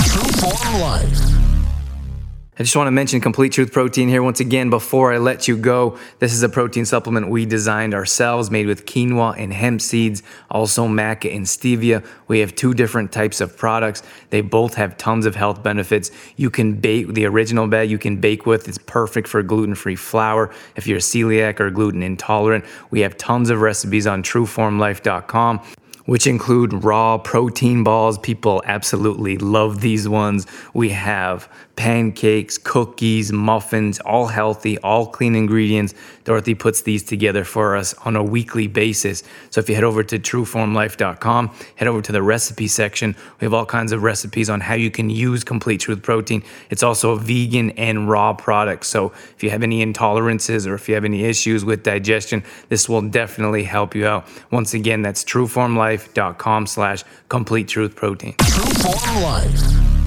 I 2.62 2.64
just 2.64 2.76
want 2.76 2.86
to 2.86 2.92
mention 2.92 3.20
Complete 3.22 3.54
Truth 3.54 3.72
Protein 3.72 4.08
here 4.08 4.22
once 4.22 4.40
again 4.40 4.70
before 4.70 5.12
I 5.12 5.18
let 5.18 5.48
you 5.48 5.58
go. 5.58 5.98
This 6.20 6.32
is 6.32 6.44
a 6.44 6.48
protein 6.48 6.86
supplement 6.86 7.28
we 7.28 7.44
designed 7.44 7.96
ourselves, 7.96 8.52
made 8.52 8.68
with 8.68 8.86
quinoa 8.86 9.34
and 9.36 9.52
hemp 9.52 9.82
seeds, 9.82 10.22
also 10.52 10.88
maca 10.88 11.36
and 11.36 11.44
stevia. 11.44 12.06
We 12.28 12.38
have 12.38 12.54
two 12.54 12.76
different 12.76 13.12
types 13.12 13.42
of 13.42 13.58
products. 13.58 14.04
They 14.30 14.42
both 14.42 14.76
have 14.76 14.96
tons 14.96 15.26
of 15.26 15.34
health 15.34 15.64
benefits. 15.64 16.12
You 16.36 16.52
can 16.52 16.76
bake 16.76 17.16
the 17.16 17.26
original 17.26 17.66
bag 17.66 17.90
you 17.90 17.98
can 17.98 18.18
bake 18.18 18.46
with. 18.46 18.68
It's 18.68 18.78
perfect 18.78 19.28
for 19.28 19.42
gluten-free 19.42 19.96
flour. 19.96 20.54
If 20.76 20.86
you're 20.86 21.00
celiac 21.00 21.60
or 21.60 21.72
gluten 21.72 22.04
intolerant, 22.04 22.64
we 22.92 23.00
have 23.00 23.18
tons 23.18 23.50
of 23.50 23.62
recipes 23.62 24.06
on 24.06 24.22
trueformlife.com 24.22 25.62
which 26.06 26.28
include 26.28 26.84
raw 26.84 27.18
protein 27.18 27.84
balls. 27.84 28.18
People 28.18 28.62
absolutely 28.66 29.38
love 29.38 29.82
these 29.82 30.10
ones. 30.10 30.48
We 30.74 30.90
have 30.90 31.48
pancakes, 31.76 32.58
cookies, 32.58 33.32
muffins, 33.32 34.00
all 34.00 34.28
healthy, 34.28 34.78
all 34.80 35.08
clean 35.08 35.36
ingredients. 35.36 35.94
Dorothy 36.24 36.56
puts 36.56 36.82
these 36.82 37.04
together 37.04 37.44
for 37.44 37.76
us 37.76 37.94
on 38.06 38.16
a 38.16 38.24
weekly 38.24 38.68
basis. 38.68 39.24
So 39.50 39.60
if 39.60 39.70
you 39.70 39.76
head 39.76 39.84
over 39.84 40.04
to 40.04 40.20
trueformlife.com, 40.20 41.56
head 41.76 41.88
over 41.88 42.02
to 42.02 42.12
the 42.12 42.22
recipe 42.22 42.68
section. 42.68 43.16
We 43.40 43.46
have 43.46 43.54
all 43.54 43.66
kinds 43.66 43.92
of 43.92 44.04
recipes 44.04 44.50
on 44.50 44.62
how 44.62 44.76
you 44.76 44.92
can 44.92 45.10
use 45.10 45.44
Complete 45.44 45.80
Truth 45.80 46.04
Protein. 46.04 46.44
It's 46.70 46.84
also 46.84 47.12
a 47.12 47.20
vegan 47.20 47.72
and 47.72 48.10
raw 48.10 48.34
product. 48.34 48.86
So 48.86 49.14
if 49.36 49.44
you 49.44 49.50
have 49.50 49.64
any 49.64 49.86
intolerances 49.86 50.68
or 50.68 50.76
if 50.76 50.88
you 50.88 50.96
have 50.96 51.06
any 51.06 51.24
issues 51.24 51.66
with 51.66 51.84
digestion, 51.84 52.44
this 52.70 52.88
will 52.88 53.02
definitely 53.02 53.64
help 53.64 53.96
you 53.96 54.06
out. 54.06 54.28
Once 54.52 54.74
again, 54.74 55.02
that's 55.02 55.24
trueformlife.com 55.24 56.68
slash 56.68 57.04
complete 57.30 57.68
truth 57.68 57.96
protein. 57.96 58.36
True 58.40 58.66
form 58.66 59.24
life 59.24 60.01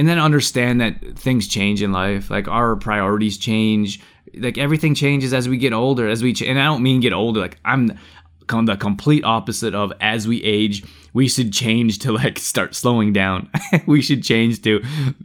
and 0.00 0.08
then 0.08 0.18
understand 0.18 0.80
that 0.80 1.18
things 1.18 1.46
change 1.46 1.82
in 1.82 1.92
life 1.92 2.30
like 2.30 2.48
our 2.48 2.74
priorities 2.74 3.36
change 3.36 4.00
like 4.38 4.56
everything 4.56 4.94
changes 4.94 5.34
as 5.34 5.46
we 5.46 5.58
get 5.58 5.74
older 5.74 6.08
as 6.08 6.22
we 6.22 6.32
ch- 6.32 6.42
and 6.42 6.58
i 6.58 6.64
don't 6.64 6.82
mean 6.82 7.00
get 7.00 7.12
older 7.12 7.38
like 7.38 7.58
i'm 7.66 7.86
the 8.64 8.76
complete 8.80 9.22
opposite 9.24 9.74
of 9.74 9.92
as 10.00 10.26
we 10.26 10.42
age 10.42 10.82
we 11.12 11.28
should 11.28 11.52
change 11.52 11.98
to 12.00 12.12
like 12.12 12.38
start 12.38 12.74
slowing 12.74 13.12
down. 13.12 13.48
We 13.86 14.02
should 14.02 14.24
change 14.24 14.62
to 14.62 14.82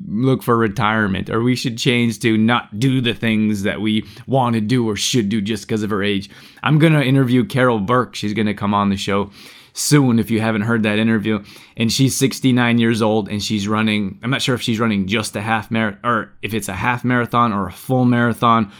look 0.07 0.43
for 0.43 0.55
retirement 0.57 1.29
or 1.29 1.41
we 1.41 1.55
should 1.55 1.77
change 1.77 2.19
to 2.19 2.37
not 2.37 2.79
do 2.79 3.01
the 3.01 3.13
things 3.13 3.63
that 3.63 3.81
we 3.81 4.07
want 4.27 4.53
to 4.55 4.61
do 4.61 4.87
or 4.87 4.95
should 4.95 5.29
do 5.29 5.41
just 5.41 5.67
because 5.67 5.83
of 5.83 5.91
our 5.91 6.03
age. 6.03 6.29
I'm 6.63 6.77
gonna 6.77 7.01
interview 7.01 7.45
carol 7.45 7.79
burke. 7.79 8.15
She's 8.15 8.33
gonna 8.33 8.53
come 8.53 8.73
on 8.73 8.89
the 8.89 8.97
show 8.97 9.31
soon 9.75 10.19
if 10.19 10.31
you 10.31 10.39
haven't 10.39 10.61
heard 10.61 10.83
that 10.83 10.97
interview. 10.97 11.43
And 11.77 11.91
she's 11.91 12.17
69 12.17 12.79
years 12.79 13.01
old 13.01 13.29
and 13.29 13.43
she's 13.43 13.67
running, 13.67 14.17
I'm 14.23 14.29
not 14.31 14.41
sure 14.41 14.55
if 14.55 14.61
she's 14.61 14.79
running 14.79 15.05
just 15.05 15.35
a 15.35 15.41
half 15.41 15.69
marathon 15.69 15.99
or 16.03 16.31
if 16.41 16.53
it's 16.53 16.69
a 16.69 16.73
half 16.73 17.03
marathon 17.03 17.53
or 17.53 17.67
a 17.67 17.71
full 17.71 18.05
marathon. 18.05 18.71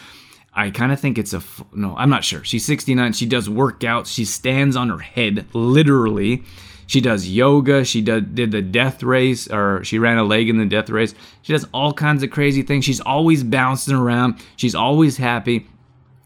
I 0.54 0.72
kind 0.72 0.94
of 0.94 1.00
think 1.00 1.18
it's 1.18 1.34
a 1.34 1.44
no, 1.74 1.96
I'm 1.98 2.10
not 2.10 2.24
sure. 2.24 2.44
She's 2.46 2.66
69. 2.66 3.12
She 3.12 3.26
does 3.26 3.50
workouts. 3.50 4.08
She 4.08 4.24
stands 4.24 4.78
on 4.78 4.88
her 4.88 5.00
head, 5.00 5.46
literally. 5.54 6.44
She 6.88 7.02
does 7.02 7.28
yoga. 7.28 7.84
She 7.84 8.02
did, 8.02 8.36
did 8.36 8.52
the 8.52 8.62
death 8.62 9.04
race, 9.04 9.50
or 9.50 9.84
she 9.84 10.00
ran 10.00 10.18
a 10.18 10.24
leg 10.24 10.48
in 10.48 10.58
the 10.58 10.66
death 10.66 10.90
race. 10.90 11.14
She 11.42 11.52
does 11.52 11.68
all 11.74 11.92
kinds 11.92 12.24
of 12.24 12.30
crazy 12.30 12.62
things. 12.62 12.86
She's 12.86 13.02
always 13.02 13.44
bouncing 13.44 13.96
around. 13.96 14.42
She's 14.56 14.76
always 14.76 15.18
happy 15.18 15.68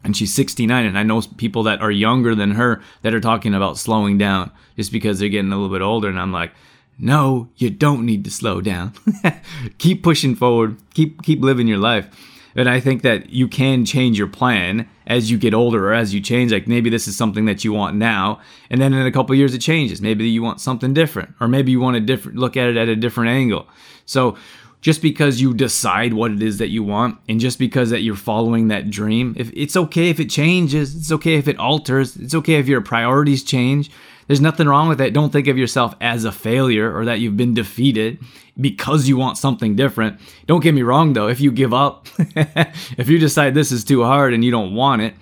and 0.04 0.16
she's 0.16 0.34
69 0.34 0.86
and 0.86 0.98
i 0.98 1.04
know 1.04 1.22
people 1.38 1.64
that 1.64 1.82
are 1.82 1.92
younger 1.92 2.36
than 2.36 2.52
her 2.52 2.82
that 3.02 3.14
are 3.14 3.20
talking 3.20 3.54
about 3.54 3.78
slowing 3.78 4.18
down 4.18 4.52
just 4.76 4.92
because 4.92 5.20
they're 5.20 5.30
getting 5.30 5.52
a 5.52 5.56
little 5.56 5.74
bit 5.74 5.84
older 5.84 6.08
and 6.08 6.20
i'm 6.20 6.32
like 6.32 6.52
no 7.00 7.50
you 7.56 7.70
don't 7.70 8.06
need 8.06 8.26
to 8.26 8.32
slow 8.32 8.62
down. 8.62 8.94
Keep 9.78 10.04
pushing 10.04 10.36
forward. 10.36 10.78
Keep 10.94 11.24
keep 11.24 11.42
living 11.42 11.68
your 11.68 11.78
life. 11.78 12.08
And 12.56 12.70
i 12.70 12.80
think 12.80 13.04
that 13.04 13.30
you 13.30 13.48
can 13.48 13.86
change 13.86 14.18
your 14.18 14.28
plan 14.28 14.90
as 15.08 15.32
you 15.32 15.38
get 15.38 15.54
older 15.54 15.88
or 15.88 15.94
as 15.94 16.14
you 16.14 16.20
change. 16.20 16.52
Like 16.52 16.68
maybe 16.68 16.90
this 16.90 17.08
is 17.08 17.16
something 17.16 17.46
that 17.46 17.64
you 17.64 17.72
want 17.72 17.96
now 17.96 18.42
and 18.70 18.82
then 18.82 18.94
in 18.94 19.06
a 19.06 19.12
couple 19.12 19.34
years 19.36 19.54
it 19.54 19.60
changes. 19.60 20.02
Maybe 20.02 20.28
you 20.28 20.44
want 20.44 20.60
something 20.60 20.94
different 20.94 21.34
or 21.40 21.48
maybe 21.48 21.72
you 21.72 21.80
want 21.80 21.96
to 21.96 22.02
different 22.02 22.38
look 22.38 22.58
at 22.58 22.68
it 22.68 22.76
at 22.76 22.90
a 22.90 22.96
different 22.96 23.30
angle. 23.30 23.68
So 24.06 24.36
just 24.82 25.02
because 25.02 25.42
you 25.42 25.54
decide 25.54 26.14
what 26.14 26.32
it 26.32 26.42
is 26.42 26.58
that 26.58 26.70
you 26.70 26.84
want 26.84 27.18
and 27.28 27.40
just 27.40 27.60
because 27.60 27.90
that 27.90 28.02
you're 28.02 28.16
following 28.16 28.70
that 28.70 28.90
dream 28.90 29.34
if 29.38 29.52
it's 29.54 29.76
okay 29.76 30.10
if 30.10 30.20
it 30.20 30.30
changes 30.30 30.96
it's 30.96 31.12
okay 31.12 31.36
if 31.36 31.48
it 31.48 31.60
alters 31.60 32.16
it's 32.16 32.36
okay 32.36 32.56
if 32.56 32.68
your 32.68 32.82
priorities 32.82 33.44
change. 33.44 33.92
There's 34.28 34.42
nothing 34.42 34.68
wrong 34.68 34.88
with 34.88 35.00
that. 35.00 35.14
Don't 35.14 35.32
think 35.32 35.48
of 35.48 35.58
yourself 35.58 35.96
as 36.00 36.24
a 36.24 36.32
failure 36.32 36.96
or 36.96 37.06
that 37.06 37.20
you've 37.20 37.36
been 37.36 37.56
defeated 37.56 38.20
because 38.62 39.08
you 39.08 39.18
want 39.18 39.40
something 39.40 39.76
different. 39.76 40.20
Don't 40.46 40.62
get 40.62 40.76
me 40.76 40.84
wrong 40.84 41.14
though. 41.14 41.28
If 41.28 41.42
you 41.42 41.52
give 41.52 41.74
up 41.74 42.08
if 42.18 43.10
you 43.10 43.18
decide 43.18 43.54
this 43.56 43.72
is 43.72 43.84
too 43.84 44.04
hard 44.04 44.34
and 44.34 44.46
you 44.46 44.52
don't 44.52 44.76
want 44.76 45.02
it 45.02 45.16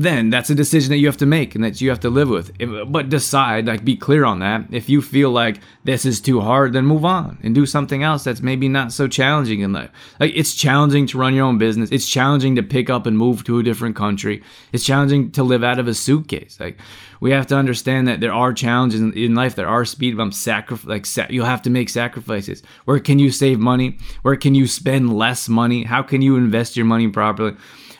then 0.00 0.30
that's 0.30 0.50
a 0.50 0.54
decision 0.54 0.90
that 0.90 0.98
you 0.98 1.06
have 1.06 1.16
to 1.18 1.26
make 1.26 1.54
and 1.54 1.64
that 1.64 1.80
you 1.80 1.88
have 1.90 2.00
to 2.00 2.10
live 2.10 2.28
with. 2.28 2.52
But 2.90 3.08
decide, 3.08 3.66
like, 3.66 3.84
be 3.84 3.96
clear 3.96 4.24
on 4.24 4.38
that. 4.40 4.66
If 4.70 4.88
you 4.88 5.02
feel 5.02 5.30
like 5.30 5.60
this 5.84 6.04
is 6.04 6.20
too 6.20 6.40
hard, 6.40 6.72
then 6.72 6.86
move 6.86 7.04
on 7.04 7.38
and 7.42 7.54
do 7.54 7.66
something 7.66 8.02
else 8.02 8.24
that's 8.24 8.40
maybe 8.40 8.68
not 8.68 8.92
so 8.92 9.08
challenging 9.08 9.60
in 9.60 9.72
life. 9.72 9.90
Like, 10.20 10.32
it's 10.34 10.54
challenging 10.54 11.06
to 11.08 11.18
run 11.18 11.34
your 11.34 11.46
own 11.46 11.58
business. 11.58 11.90
It's 11.90 12.08
challenging 12.08 12.56
to 12.56 12.62
pick 12.62 12.90
up 12.90 13.06
and 13.06 13.16
move 13.16 13.44
to 13.44 13.58
a 13.58 13.62
different 13.62 13.96
country. 13.96 14.42
It's 14.72 14.84
challenging 14.84 15.30
to 15.32 15.42
live 15.42 15.64
out 15.64 15.78
of 15.78 15.88
a 15.88 15.94
suitcase. 15.94 16.58
Like, 16.60 16.78
we 17.20 17.30
have 17.30 17.46
to 17.46 17.56
understand 17.56 18.08
that 18.08 18.20
there 18.20 18.32
are 18.32 18.52
challenges 18.52 19.00
in 19.00 19.34
life. 19.34 19.54
There 19.54 19.68
are 19.68 19.84
speed 19.84 20.16
bumps. 20.16 20.36
Sacrifice, 20.36 20.86
like, 20.86 21.06
sa- 21.06 21.26
you'll 21.30 21.46
have 21.46 21.62
to 21.62 21.70
make 21.70 21.88
sacrifices. 21.88 22.62
Where 22.84 23.00
can 23.00 23.18
you 23.18 23.30
save 23.30 23.58
money? 23.58 23.98
Where 24.22 24.36
can 24.36 24.54
you 24.54 24.66
spend 24.66 25.16
less 25.16 25.48
money? 25.48 25.84
How 25.84 26.02
can 26.02 26.22
you 26.22 26.36
invest 26.36 26.76
your 26.76 26.86
money 26.86 27.08
properly? 27.08 27.56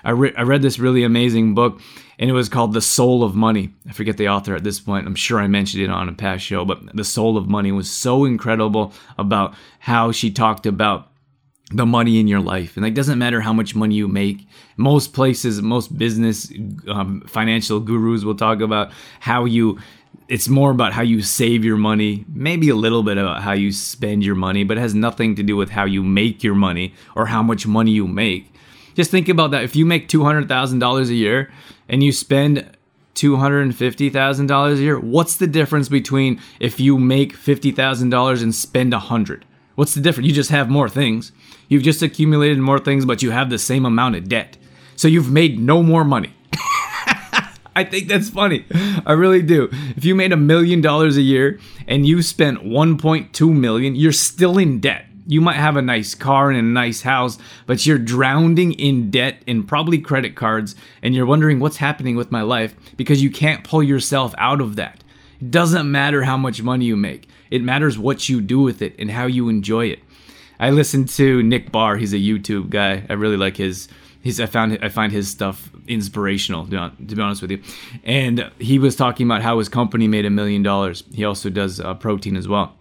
I, 0.07 0.11
re- 0.11 0.35
I 0.37 0.43
read 0.43 0.63
this 0.63 0.79
really 0.79 1.03
amazing 1.03 1.55
book, 1.55 1.81
and 2.19 2.31
it 2.31 2.33
was 2.33 2.49
called 2.49 2.73
The 2.73 2.81
Soul 2.81 3.25
of 3.25 3.35
Money. 3.35 3.75
I 3.89 3.93
forget 3.93 4.17
the 4.17 4.29
author 4.29 4.55
at 4.55 4.63
this 4.63 4.79
point. 4.79 5.05
I'm 5.05 5.17
sure 5.17 5.41
I 5.41 5.49
mentioned 5.49 5.83
it 5.83 5.91
on 5.91 6.09
a 6.09 6.13
past 6.13 6.45
show, 6.45 6.65
but 6.65 6.95
The 6.95 7.05
Soul 7.05 7.37
of 7.37 7.49
Money 7.49 7.73
was 7.73 7.91
so 7.91 8.25
incredible 8.25 8.93
about 9.19 9.55
how 9.81 10.13
she 10.13 10.31
talked 10.31 10.65
about 10.65 11.11
the 11.73 11.85
money 11.85 12.21
in 12.21 12.29
your 12.29 12.39
life. 12.39 12.77
And 12.77 12.87
it 12.87 12.95
doesn't 12.95 13.19
matter 13.19 13.41
how 13.41 13.53
much 13.53 13.75
money 13.75 13.97
you 13.97 14.07
make. 14.07 14.47
Most 14.77 15.13
places, 15.13 15.61
most 15.61 15.99
business 15.99 16.53
um, 16.87 17.23
financial 17.27 17.81
gurus 17.81 18.23
will 18.23 18.37
talk 18.37 18.61
about 18.61 18.93
how 19.19 19.45
you. 19.45 19.81
It's 20.29 20.49
more 20.49 20.71
about 20.71 20.93
how 20.93 21.03
you 21.03 21.23
save 21.23 21.65
your 21.65 21.77
money, 21.77 22.25
maybe 22.29 22.69
a 22.69 22.75
little 22.77 23.03
bit 23.03 23.19
about 23.19 23.43
how 23.43 23.53
you 23.53 23.71
spend 23.73 24.25
your 24.25 24.35
money, 24.35 24.65
but 24.65 24.77
it 24.77 24.81
has 24.81 24.95
nothing 24.95 25.37
to 25.37 25.43
do 25.43 25.57
with 25.57 25.71
how 25.71 25.85
you 25.85 26.03
make 26.03 26.43
your 26.43 26.55
money 26.55 26.95
or 27.15 27.27
how 27.27 27.43
much 27.43 27.67
money 27.67 27.91
you 27.93 28.09
make. 28.09 28.53
Just 28.97 29.11
think 29.11 29.29
about 29.29 29.51
that. 29.51 29.63
If 29.63 29.77
you 29.77 29.85
make 29.85 30.09
$200,000 30.09 31.09
a 31.09 31.15
year 31.15 31.53
and 31.87 32.03
you 32.03 32.13
spend 32.13 32.77
$250,000 33.15 34.73
a 34.73 34.77
year, 34.77 34.99
what's 34.99 35.37
the 35.37 35.47
difference 35.47 35.91
between 35.91 36.41
if 36.61 36.81
you 36.81 36.99
make 36.99 37.37
$50,000 37.37 38.43
and 38.43 38.55
spend 38.55 38.93
100? 38.93 39.45
What's 39.75 39.95
the 39.95 40.01
difference? 40.01 40.27
You 40.27 40.35
just 40.35 40.51
have 40.51 40.71
more 40.71 40.89
things. 40.89 41.33
You've 41.69 41.83
just 41.83 42.01
accumulated 42.01 42.59
more 42.59 42.79
things, 42.79 43.05
but 43.05 43.23
you 43.23 43.31
have 43.33 43.51
the 43.51 43.59
same 43.59 43.85
amount 43.85 44.17
of 44.17 44.29
debt. 44.29 44.57
So 44.97 45.09
you've 45.09 45.31
made 45.31 45.61
no 45.61 45.83
more 45.83 46.05
money. 46.05 46.33
I 47.77 47.85
think 47.85 48.09
that's 48.09 48.31
funny. 48.31 48.65
I 49.05 49.13
really 49.13 49.43
do. 49.43 49.69
If 49.95 50.07
you 50.07 50.15
made 50.15 50.33
a 50.33 50.39
million 50.39 50.81
dollars 50.81 51.19
a 51.19 51.23
year 51.23 51.61
and 51.87 52.07
you 52.07 52.23
spent 52.23 52.65
1.2 52.65 53.55
million, 53.55 53.95
you're 53.95 54.13
still 54.13 54.57
in 54.57 54.81
debt. 54.81 55.06
You 55.27 55.41
might 55.41 55.57
have 55.57 55.77
a 55.77 55.83
nice 55.83 56.15
car 56.15 56.51
and 56.51 56.59
a 56.59 56.63
nice 56.63 57.03
house, 57.03 57.37
but 57.67 57.85
you're 57.85 57.99
drowning 57.99 58.73
in 58.73 59.11
debt 59.11 59.43
and 59.47 59.67
probably 59.67 59.99
credit 59.99 60.37
cards, 60.37 60.77
and 61.03 61.15
you're 61.15 61.27
wondering 61.27 61.59
what's 61.59 61.79
happening 61.79 62.15
with 62.15 62.31
my 62.31 62.43
life 62.43 62.77
because 62.97 63.23
you 63.23 63.31
can't 63.31 63.65
pull 63.65 63.83
yourself 63.83 64.35
out 64.39 64.61
of 64.61 64.77
that. 64.77 65.03
It 65.41 65.51
doesn't 65.51 65.91
matter 65.91 66.23
how 66.23 66.37
much 66.37 66.63
money 66.63 66.85
you 66.85 66.97
make, 66.97 67.29
it 67.51 67.63
matters 67.63 67.99
what 67.99 68.29
you 68.29 68.41
do 68.41 68.61
with 68.61 68.83
it 68.83 68.95
and 68.99 69.11
how 69.11 69.27
you 69.27 69.49
enjoy 69.49 69.87
it. 69.87 70.01
I 70.59 70.71
listened 70.71 71.09
to 71.11 71.43
Nick 71.43 71.71
Bare. 71.71 71.97
He's 71.97 72.15
a 72.15 72.19
YouTube 72.19 72.71
guy. 72.71 73.05
I 73.11 73.13
really 73.15 73.37
like 73.37 73.57
his. 73.57 73.89
He's, 74.23 74.41
I 74.41 74.47
found 74.47 74.79
I 74.83 74.89
find 74.89 75.13
his 75.13 75.29
stuff 75.29 75.71
inspirational 75.87 76.67
to 76.67 76.91
be 76.91 77.23
honest 77.23 77.43
with 77.43 77.51
you, 77.51 77.63
and 78.03 78.51
he 78.59 78.79
was 78.79 78.97
talking 78.97 79.27
about 79.27 79.43
how 79.43 79.59
his 79.59 79.69
company 79.69 80.09
made 80.09 80.25
a 80.25 80.31
million 80.31 80.63
dollars. 80.63 81.05
He 81.13 81.25
also 81.25 81.51
does 81.51 81.79
uh, 81.79 81.95
protein 81.95 82.37
as 82.37 82.49
well. 82.49 82.75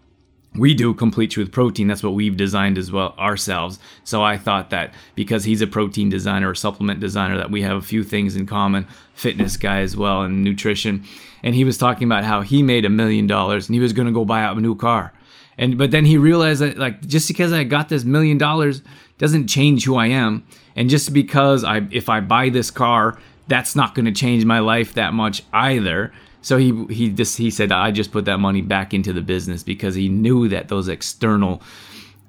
We 0.57 0.73
do 0.73 0.93
complete 0.93 1.31
truth 1.31 1.51
protein. 1.51 1.87
That's 1.87 2.03
what 2.03 2.13
we've 2.13 2.37
designed 2.37 2.77
as 2.77 2.91
well 2.91 3.13
ourselves. 3.17 3.79
So 4.03 4.23
I 4.23 4.37
thought 4.37 4.69
that 4.69 4.93
because 5.15 5.43
he's 5.43 5.61
a 5.61 5.67
protein 5.67 6.09
designer 6.09 6.49
or 6.49 6.55
supplement 6.55 6.99
designer, 6.99 7.37
that 7.37 7.51
we 7.51 7.61
have 7.61 7.77
a 7.77 7.81
few 7.81 8.03
things 8.03 8.35
in 8.35 8.45
common. 8.45 8.87
Fitness 9.13 9.57
guy 9.57 9.81
as 9.81 9.95
well 9.95 10.21
and 10.21 10.43
nutrition. 10.43 11.03
And 11.43 11.55
he 11.55 11.63
was 11.63 11.77
talking 11.77 12.07
about 12.07 12.23
how 12.23 12.41
he 12.41 12.63
made 12.63 12.85
a 12.85 12.89
million 12.89 13.27
dollars 13.27 13.67
and 13.67 13.75
he 13.75 13.79
was 13.79 13.93
going 13.93 14.07
to 14.07 14.13
go 14.13 14.25
buy 14.25 14.41
a 14.41 14.55
new 14.55 14.75
car 14.75 15.13
and 15.57 15.77
but 15.77 15.91
then 15.91 16.05
he 16.05 16.17
realized 16.17 16.61
that 16.61 16.77
like 16.77 17.05
just 17.05 17.27
because 17.27 17.53
I 17.53 17.63
got 17.63 17.89
this 17.89 18.03
million 18.03 18.37
dollars 18.37 18.81
doesn't 19.17 19.47
change 19.47 19.85
who 19.85 19.95
I 19.95 20.07
am. 20.07 20.45
And 20.75 20.89
just 20.89 21.13
because 21.13 21.63
I 21.63 21.87
if 21.91 22.09
I 22.09 22.19
buy 22.19 22.49
this 22.49 22.71
car, 22.71 23.17
that's 23.47 23.75
not 23.75 23.95
going 23.95 24.05
to 24.05 24.11
change 24.11 24.43
my 24.45 24.59
life 24.59 24.93
that 24.95 25.13
much 25.13 25.43
either. 25.53 26.11
So 26.45 26.58
he 26.58 26.86
he 26.93 27.10
just 27.10 27.39
he 27.39 27.49
said 27.49 27.71
I 27.71 27.89
just 27.89 28.12
put 28.12 28.25
that 28.25 28.39
money 28.39 28.62
back 28.62 28.93
into 28.93 29.12
the 29.12 29.21
business 29.21 29.63
because 29.63 29.95
he 29.95 30.10
knew 30.10 30.47
that 30.49 30.67
those 30.67 30.88
external 30.88 31.63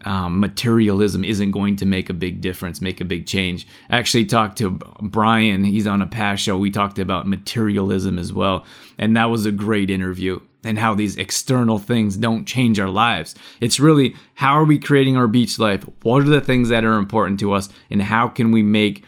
um, 0.06 0.40
materialism 0.40 1.22
isn't 1.22 1.50
going 1.50 1.76
to 1.76 1.84
make 1.84 2.08
a 2.08 2.14
big 2.14 2.40
difference, 2.40 2.80
make 2.80 3.02
a 3.02 3.04
big 3.04 3.26
change. 3.26 3.66
I 3.90 3.98
actually 3.98 4.24
talked 4.24 4.56
to 4.56 4.70
Brian. 5.02 5.64
He's 5.64 5.86
on 5.86 6.00
a 6.00 6.06
past 6.06 6.42
show. 6.42 6.56
We 6.56 6.70
talked 6.70 6.98
about 6.98 7.28
materialism 7.28 8.18
as 8.18 8.32
well, 8.32 8.64
and 8.96 9.14
that 9.18 9.26
was 9.26 9.44
a 9.44 9.52
great 9.52 9.90
interview 9.90 10.40
and 10.64 10.78
how 10.78 10.94
these 10.94 11.18
external 11.18 11.78
things 11.78 12.16
don't 12.16 12.46
change 12.46 12.80
our 12.80 12.88
lives. 12.88 13.34
It's 13.60 13.78
really 13.78 14.16
how 14.36 14.54
are 14.54 14.64
we 14.64 14.78
creating 14.78 15.18
our 15.18 15.28
beach 15.28 15.58
life? 15.58 15.84
What 16.02 16.22
are 16.22 16.30
the 16.30 16.40
things 16.40 16.70
that 16.70 16.86
are 16.86 16.96
important 16.96 17.38
to 17.40 17.52
us? 17.52 17.68
And 17.90 18.00
how 18.00 18.28
can 18.28 18.50
we 18.50 18.62
make 18.62 19.04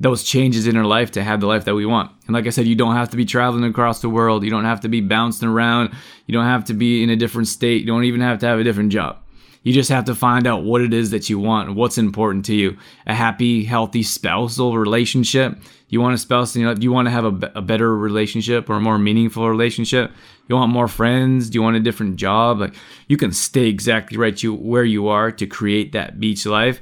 those 0.00 0.22
changes 0.22 0.66
in 0.66 0.76
our 0.76 0.84
life 0.84 1.10
to 1.12 1.22
have 1.22 1.40
the 1.40 1.46
life 1.46 1.64
that 1.64 1.74
we 1.74 1.86
want? 1.86 2.10
And 2.26 2.34
like 2.34 2.46
I 2.46 2.50
said, 2.50 2.66
you 2.66 2.74
don't 2.74 2.94
have 2.94 3.10
to 3.10 3.16
be 3.16 3.24
traveling 3.24 3.64
across 3.64 4.00
the 4.00 4.08
world. 4.08 4.44
You 4.44 4.50
don't 4.50 4.64
have 4.64 4.80
to 4.80 4.88
be 4.88 5.00
bouncing 5.00 5.48
around. 5.48 5.94
You 6.26 6.32
don't 6.32 6.44
have 6.44 6.64
to 6.66 6.74
be 6.74 7.02
in 7.02 7.10
a 7.10 7.16
different 7.16 7.48
state. 7.48 7.80
You 7.80 7.86
don't 7.86 8.04
even 8.04 8.20
have 8.20 8.38
to 8.40 8.46
have 8.46 8.58
a 8.58 8.64
different 8.64 8.92
job. 8.92 9.18
You 9.62 9.72
just 9.72 9.90
have 9.90 10.04
to 10.04 10.14
find 10.14 10.46
out 10.46 10.62
what 10.62 10.80
it 10.80 10.94
is 10.94 11.10
that 11.10 11.28
you 11.28 11.38
want, 11.38 11.74
what's 11.74 11.98
important 11.98 12.44
to 12.46 12.54
you. 12.54 12.78
A 13.06 13.14
happy, 13.14 13.64
healthy 13.64 14.02
spousal 14.02 14.78
relationship. 14.78 15.58
You 15.88 16.00
want 16.00 16.14
a 16.14 16.18
spouse 16.18 16.54
in 16.54 16.62
your 16.62 16.70
life? 16.72 16.82
You 16.82 16.92
want 16.92 17.06
to 17.06 17.10
have 17.10 17.24
a, 17.24 17.52
a 17.54 17.62
better 17.62 17.96
relationship 17.96 18.70
or 18.70 18.74
a 18.74 18.80
more 18.80 18.98
meaningful 18.98 19.48
relationship? 19.48 20.12
You 20.48 20.54
want 20.54 20.72
more 20.72 20.88
friends? 20.88 21.50
Do 21.50 21.58
you 21.58 21.62
want 21.62 21.76
a 21.76 21.80
different 21.80 22.16
job? 22.16 22.60
Like 22.60 22.74
you 23.08 23.16
can 23.16 23.32
stay 23.32 23.66
exactly 23.66 24.16
right 24.16 24.42
you 24.42 24.54
where 24.54 24.84
you 24.84 25.08
are 25.08 25.30
to 25.32 25.46
create 25.46 25.92
that 25.92 26.20
beach 26.20 26.46
life, 26.46 26.80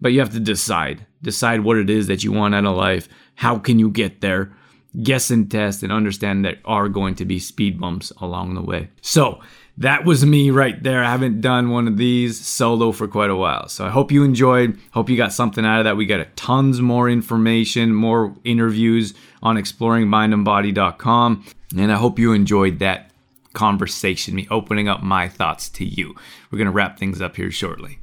but 0.00 0.12
you 0.12 0.20
have 0.20 0.32
to 0.32 0.40
decide. 0.40 1.06
Decide 1.22 1.60
what 1.60 1.76
it 1.76 1.90
is 1.90 2.06
that 2.06 2.22
you 2.22 2.32
want 2.32 2.54
out 2.54 2.64
of 2.64 2.76
life. 2.76 3.08
How 3.34 3.58
can 3.58 3.78
you 3.78 3.90
get 3.90 4.20
there? 4.20 4.52
Guess 5.02 5.30
and 5.30 5.50
test 5.50 5.82
and 5.82 5.92
understand 5.92 6.44
there 6.44 6.58
are 6.64 6.88
going 6.88 7.14
to 7.16 7.24
be 7.24 7.38
speed 7.38 7.80
bumps 7.80 8.10
along 8.20 8.54
the 8.54 8.62
way. 8.62 8.88
So 9.00 9.40
that 9.78 10.04
was 10.04 10.26
me 10.26 10.50
right 10.50 10.82
there. 10.82 11.04
I 11.04 11.10
haven't 11.10 11.40
done 11.40 11.70
one 11.70 11.86
of 11.86 11.96
these 11.96 12.44
solo 12.44 12.90
for 12.90 13.06
quite 13.06 13.30
a 13.30 13.36
while. 13.36 13.68
So 13.68 13.86
I 13.86 13.90
hope 13.90 14.10
you 14.10 14.24
enjoyed. 14.24 14.78
Hope 14.92 15.08
you 15.08 15.16
got 15.16 15.32
something 15.32 15.64
out 15.64 15.78
of 15.78 15.84
that. 15.84 15.96
We 15.96 16.06
got 16.06 16.20
a 16.20 16.24
tons 16.36 16.80
more 16.80 17.08
information, 17.08 17.94
more 17.94 18.34
interviews 18.44 19.14
on 19.42 19.56
exploringmindandbody.com. 19.56 21.44
And 21.76 21.92
I 21.92 21.96
hope 21.96 22.18
you 22.18 22.32
enjoyed 22.32 22.80
that 22.80 23.12
conversation, 23.52 24.34
me 24.34 24.48
opening 24.50 24.88
up 24.88 25.02
my 25.02 25.28
thoughts 25.28 25.68
to 25.70 25.84
you. 25.84 26.14
We're 26.50 26.58
going 26.58 26.66
to 26.66 26.72
wrap 26.72 26.98
things 26.98 27.20
up 27.20 27.36
here 27.36 27.50
shortly. 27.50 27.98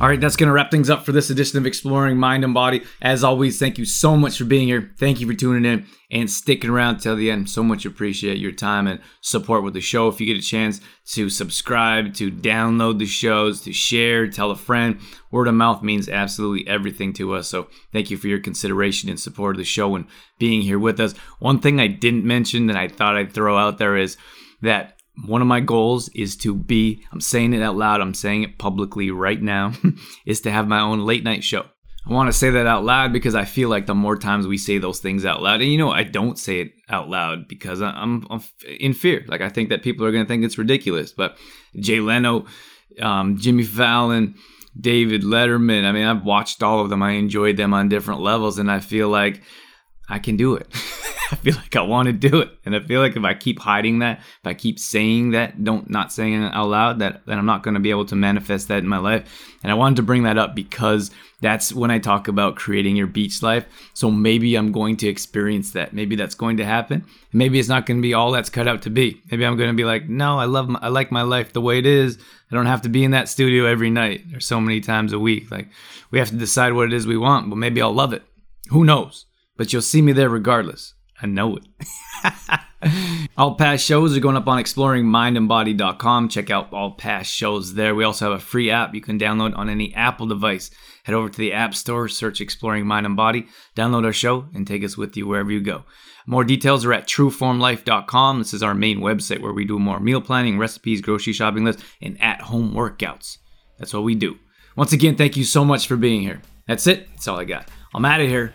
All 0.00 0.08
right, 0.08 0.18
that's 0.18 0.36
going 0.36 0.46
to 0.46 0.54
wrap 0.54 0.70
things 0.70 0.88
up 0.88 1.04
for 1.04 1.12
this 1.12 1.28
edition 1.28 1.58
of 1.58 1.66
Exploring 1.66 2.16
Mind 2.16 2.42
and 2.42 2.54
Body. 2.54 2.84
As 3.02 3.22
always, 3.22 3.58
thank 3.58 3.76
you 3.76 3.84
so 3.84 4.16
much 4.16 4.38
for 4.38 4.46
being 4.46 4.66
here. 4.66 4.94
Thank 4.96 5.20
you 5.20 5.26
for 5.26 5.34
tuning 5.34 5.70
in 5.70 5.86
and 6.10 6.30
sticking 6.30 6.70
around 6.70 7.00
till 7.00 7.16
the 7.16 7.30
end. 7.30 7.50
So 7.50 7.62
much 7.62 7.84
appreciate 7.84 8.38
your 8.38 8.52
time 8.52 8.86
and 8.86 9.00
support 9.20 9.62
with 9.62 9.74
the 9.74 9.82
show. 9.82 10.08
If 10.08 10.18
you 10.18 10.26
get 10.26 10.42
a 10.42 10.46
chance 10.46 10.80
to 11.08 11.28
subscribe, 11.28 12.14
to 12.14 12.30
download 12.30 12.98
the 12.98 13.04
shows, 13.04 13.60
to 13.60 13.74
share, 13.74 14.26
tell 14.26 14.50
a 14.50 14.56
friend, 14.56 14.98
word 15.30 15.48
of 15.48 15.54
mouth 15.54 15.82
means 15.82 16.08
absolutely 16.08 16.66
everything 16.66 17.12
to 17.12 17.34
us. 17.34 17.48
So 17.48 17.68
thank 17.92 18.10
you 18.10 18.16
for 18.16 18.28
your 18.28 18.40
consideration 18.40 19.10
and 19.10 19.20
support 19.20 19.56
of 19.56 19.58
the 19.58 19.64
show 19.64 19.94
and 19.96 20.06
being 20.38 20.62
here 20.62 20.78
with 20.78 20.98
us. 20.98 21.12
One 21.40 21.60
thing 21.60 21.78
I 21.78 21.88
didn't 21.88 22.24
mention 22.24 22.68
that 22.68 22.76
I 22.76 22.88
thought 22.88 23.18
I'd 23.18 23.34
throw 23.34 23.58
out 23.58 23.76
there 23.76 23.98
is 23.98 24.16
that 24.62 24.99
one 25.26 25.42
of 25.42 25.48
my 25.48 25.60
goals 25.60 26.08
is 26.10 26.36
to 26.38 26.54
be, 26.54 27.04
I'm 27.12 27.20
saying 27.20 27.52
it 27.54 27.62
out 27.62 27.76
loud, 27.76 28.00
I'm 28.00 28.14
saying 28.14 28.42
it 28.42 28.58
publicly 28.58 29.10
right 29.10 29.40
now, 29.40 29.72
is 30.26 30.40
to 30.42 30.50
have 30.50 30.68
my 30.68 30.80
own 30.80 31.00
late 31.00 31.24
night 31.24 31.44
show. 31.44 31.66
I 32.06 32.12
want 32.12 32.28
to 32.28 32.36
say 32.36 32.50
that 32.50 32.66
out 32.66 32.84
loud 32.84 33.12
because 33.12 33.34
I 33.34 33.44
feel 33.44 33.68
like 33.68 33.86
the 33.86 33.94
more 33.94 34.16
times 34.16 34.46
we 34.46 34.56
say 34.56 34.78
those 34.78 35.00
things 35.00 35.24
out 35.26 35.42
loud, 35.42 35.60
and 35.60 35.70
you 35.70 35.76
know, 35.76 35.90
I 35.90 36.02
don't 36.02 36.38
say 36.38 36.60
it 36.60 36.72
out 36.88 37.10
loud 37.10 37.46
because 37.46 37.82
I'm, 37.82 38.26
I'm 38.30 38.42
in 38.80 38.94
fear. 38.94 39.24
Like, 39.28 39.42
I 39.42 39.50
think 39.50 39.68
that 39.68 39.82
people 39.82 40.06
are 40.06 40.12
going 40.12 40.24
to 40.24 40.28
think 40.28 40.42
it's 40.42 40.58
ridiculous. 40.58 41.12
But 41.12 41.36
Jay 41.76 42.00
Leno, 42.00 42.46
um, 43.00 43.36
Jimmy 43.36 43.64
Fallon, 43.64 44.34
David 44.80 45.22
Letterman, 45.22 45.84
I 45.84 45.92
mean, 45.92 46.06
I've 46.06 46.24
watched 46.24 46.62
all 46.62 46.80
of 46.80 46.88
them. 46.88 47.02
I 47.02 47.12
enjoyed 47.12 47.58
them 47.58 47.74
on 47.74 47.90
different 47.90 48.22
levels, 48.22 48.58
and 48.58 48.70
I 48.70 48.80
feel 48.80 49.08
like 49.08 49.42
I 50.10 50.18
can 50.18 50.36
do 50.36 50.54
it. 50.54 50.66
I 51.32 51.36
feel 51.36 51.54
like 51.54 51.76
I 51.76 51.82
want 51.82 52.06
to 52.06 52.12
do 52.12 52.40
it. 52.40 52.50
And 52.64 52.74
I 52.74 52.80
feel 52.80 53.00
like 53.00 53.16
if 53.16 53.22
I 53.22 53.34
keep 53.34 53.60
hiding 53.60 54.00
that, 54.00 54.18
if 54.18 54.46
I 54.46 54.54
keep 54.54 54.80
saying 54.80 55.30
that, 55.30 55.62
don't 55.62 55.88
not 55.88 56.12
saying 56.12 56.42
it 56.42 56.52
out 56.52 56.68
loud, 56.68 56.98
that 56.98 57.24
then 57.26 57.38
I'm 57.38 57.46
not 57.46 57.62
going 57.62 57.74
to 57.74 57.80
be 57.80 57.90
able 57.90 58.06
to 58.06 58.16
manifest 58.16 58.68
that 58.68 58.78
in 58.78 58.88
my 58.88 58.98
life. 58.98 59.46
And 59.62 59.70
I 59.70 59.76
wanted 59.76 59.96
to 59.96 60.02
bring 60.02 60.24
that 60.24 60.38
up 60.38 60.56
because 60.56 61.12
that's 61.40 61.72
when 61.72 61.90
I 61.90 61.98
talk 61.98 62.26
about 62.26 62.56
creating 62.56 62.96
your 62.96 63.06
beach 63.06 63.42
life. 63.42 63.64
So 63.94 64.10
maybe 64.10 64.56
I'm 64.56 64.72
going 64.72 64.96
to 64.98 65.08
experience 65.08 65.70
that. 65.72 65.92
Maybe 65.92 66.16
that's 66.16 66.34
going 66.34 66.56
to 66.56 66.64
happen. 66.64 67.04
Maybe 67.32 67.60
it's 67.60 67.68
not 67.68 67.86
going 67.86 67.98
to 67.98 68.02
be 68.02 68.14
all 68.14 68.32
that's 68.32 68.50
cut 68.50 68.66
out 68.66 68.82
to 68.82 68.90
be. 68.90 69.22
Maybe 69.30 69.46
I'm 69.46 69.56
going 69.56 69.70
to 69.70 69.76
be 69.76 69.84
like, 69.84 70.08
no, 70.08 70.38
I 70.38 70.46
love, 70.46 70.68
my, 70.68 70.80
I 70.82 70.88
like 70.88 71.12
my 71.12 71.22
life 71.22 71.52
the 71.52 71.60
way 71.60 71.78
it 71.78 71.86
is. 71.86 72.18
I 72.50 72.56
don't 72.56 72.66
have 72.66 72.82
to 72.82 72.88
be 72.88 73.04
in 73.04 73.12
that 73.12 73.28
studio 73.28 73.66
every 73.66 73.90
night 73.90 74.24
or 74.34 74.40
so 74.40 74.60
many 74.60 74.80
times 74.80 75.12
a 75.12 75.18
week. 75.18 75.50
Like 75.50 75.68
we 76.10 76.18
have 76.18 76.30
to 76.30 76.36
decide 76.36 76.72
what 76.72 76.86
it 76.86 76.92
is 76.92 77.06
we 77.06 77.16
want, 77.16 77.48
but 77.48 77.56
maybe 77.56 77.80
I'll 77.80 77.94
love 77.94 78.12
it. 78.12 78.24
Who 78.70 78.84
knows? 78.84 79.26
But 79.60 79.74
you'll 79.74 79.82
see 79.82 80.00
me 80.00 80.12
there 80.12 80.30
regardless. 80.30 80.94
I 81.20 81.26
know 81.26 81.58
it. 81.58 81.64
all 83.36 83.56
past 83.56 83.84
shows 83.84 84.16
are 84.16 84.20
going 84.20 84.38
up 84.38 84.48
on 84.48 84.58
exploringmindandbody.com. 84.58 86.30
Check 86.30 86.48
out 86.48 86.72
all 86.72 86.92
past 86.92 87.30
shows 87.30 87.74
there. 87.74 87.94
We 87.94 88.02
also 88.02 88.30
have 88.30 88.40
a 88.40 88.42
free 88.42 88.70
app 88.70 88.94
you 88.94 89.02
can 89.02 89.18
download 89.18 89.54
on 89.54 89.68
any 89.68 89.94
Apple 89.94 90.26
device. 90.26 90.70
Head 91.04 91.14
over 91.14 91.28
to 91.28 91.36
the 91.36 91.52
App 91.52 91.74
Store, 91.74 92.08
search 92.08 92.40
Exploring 92.40 92.86
Mind 92.86 93.04
and 93.04 93.18
Body, 93.18 93.48
download 93.76 94.06
our 94.06 94.14
show, 94.14 94.46
and 94.54 94.66
take 94.66 94.82
us 94.82 94.96
with 94.96 95.14
you 95.14 95.26
wherever 95.26 95.52
you 95.52 95.60
go. 95.60 95.84
More 96.26 96.42
details 96.42 96.86
are 96.86 96.94
at 96.94 97.06
trueformlife.com. 97.06 98.38
This 98.38 98.54
is 98.54 98.62
our 98.62 98.74
main 98.74 99.00
website 99.00 99.42
where 99.42 99.52
we 99.52 99.66
do 99.66 99.78
more 99.78 100.00
meal 100.00 100.22
planning, 100.22 100.56
recipes, 100.56 101.02
grocery 101.02 101.34
shopping 101.34 101.66
lists, 101.66 101.84
and 102.00 102.18
at 102.22 102.40
home 102.40 102.72
workouts. 102.72 103.36
That's 103.78 103.92
what 103.92 104.04
we 104.04 104.14
do. 104.14 104.38
Once 104.74 104.94
again, 104.94 105.16
thank 105.16 105.36
you 105.36 105.44
so 105.44 105.66
much 105.66 105.86
for 105.86 105.96
being 105.96 106.22
here. 106.22 106.40
That's 106.66 106.86
it. 106.86 107.10
That's 107.10 107.28
all 107.28 107.38
I 107.38 107.44
got. 107.44 107.68
I'm 107.92 108.06
out 108.06 108.22
of 108.22 108.28
here. 108.28 108.54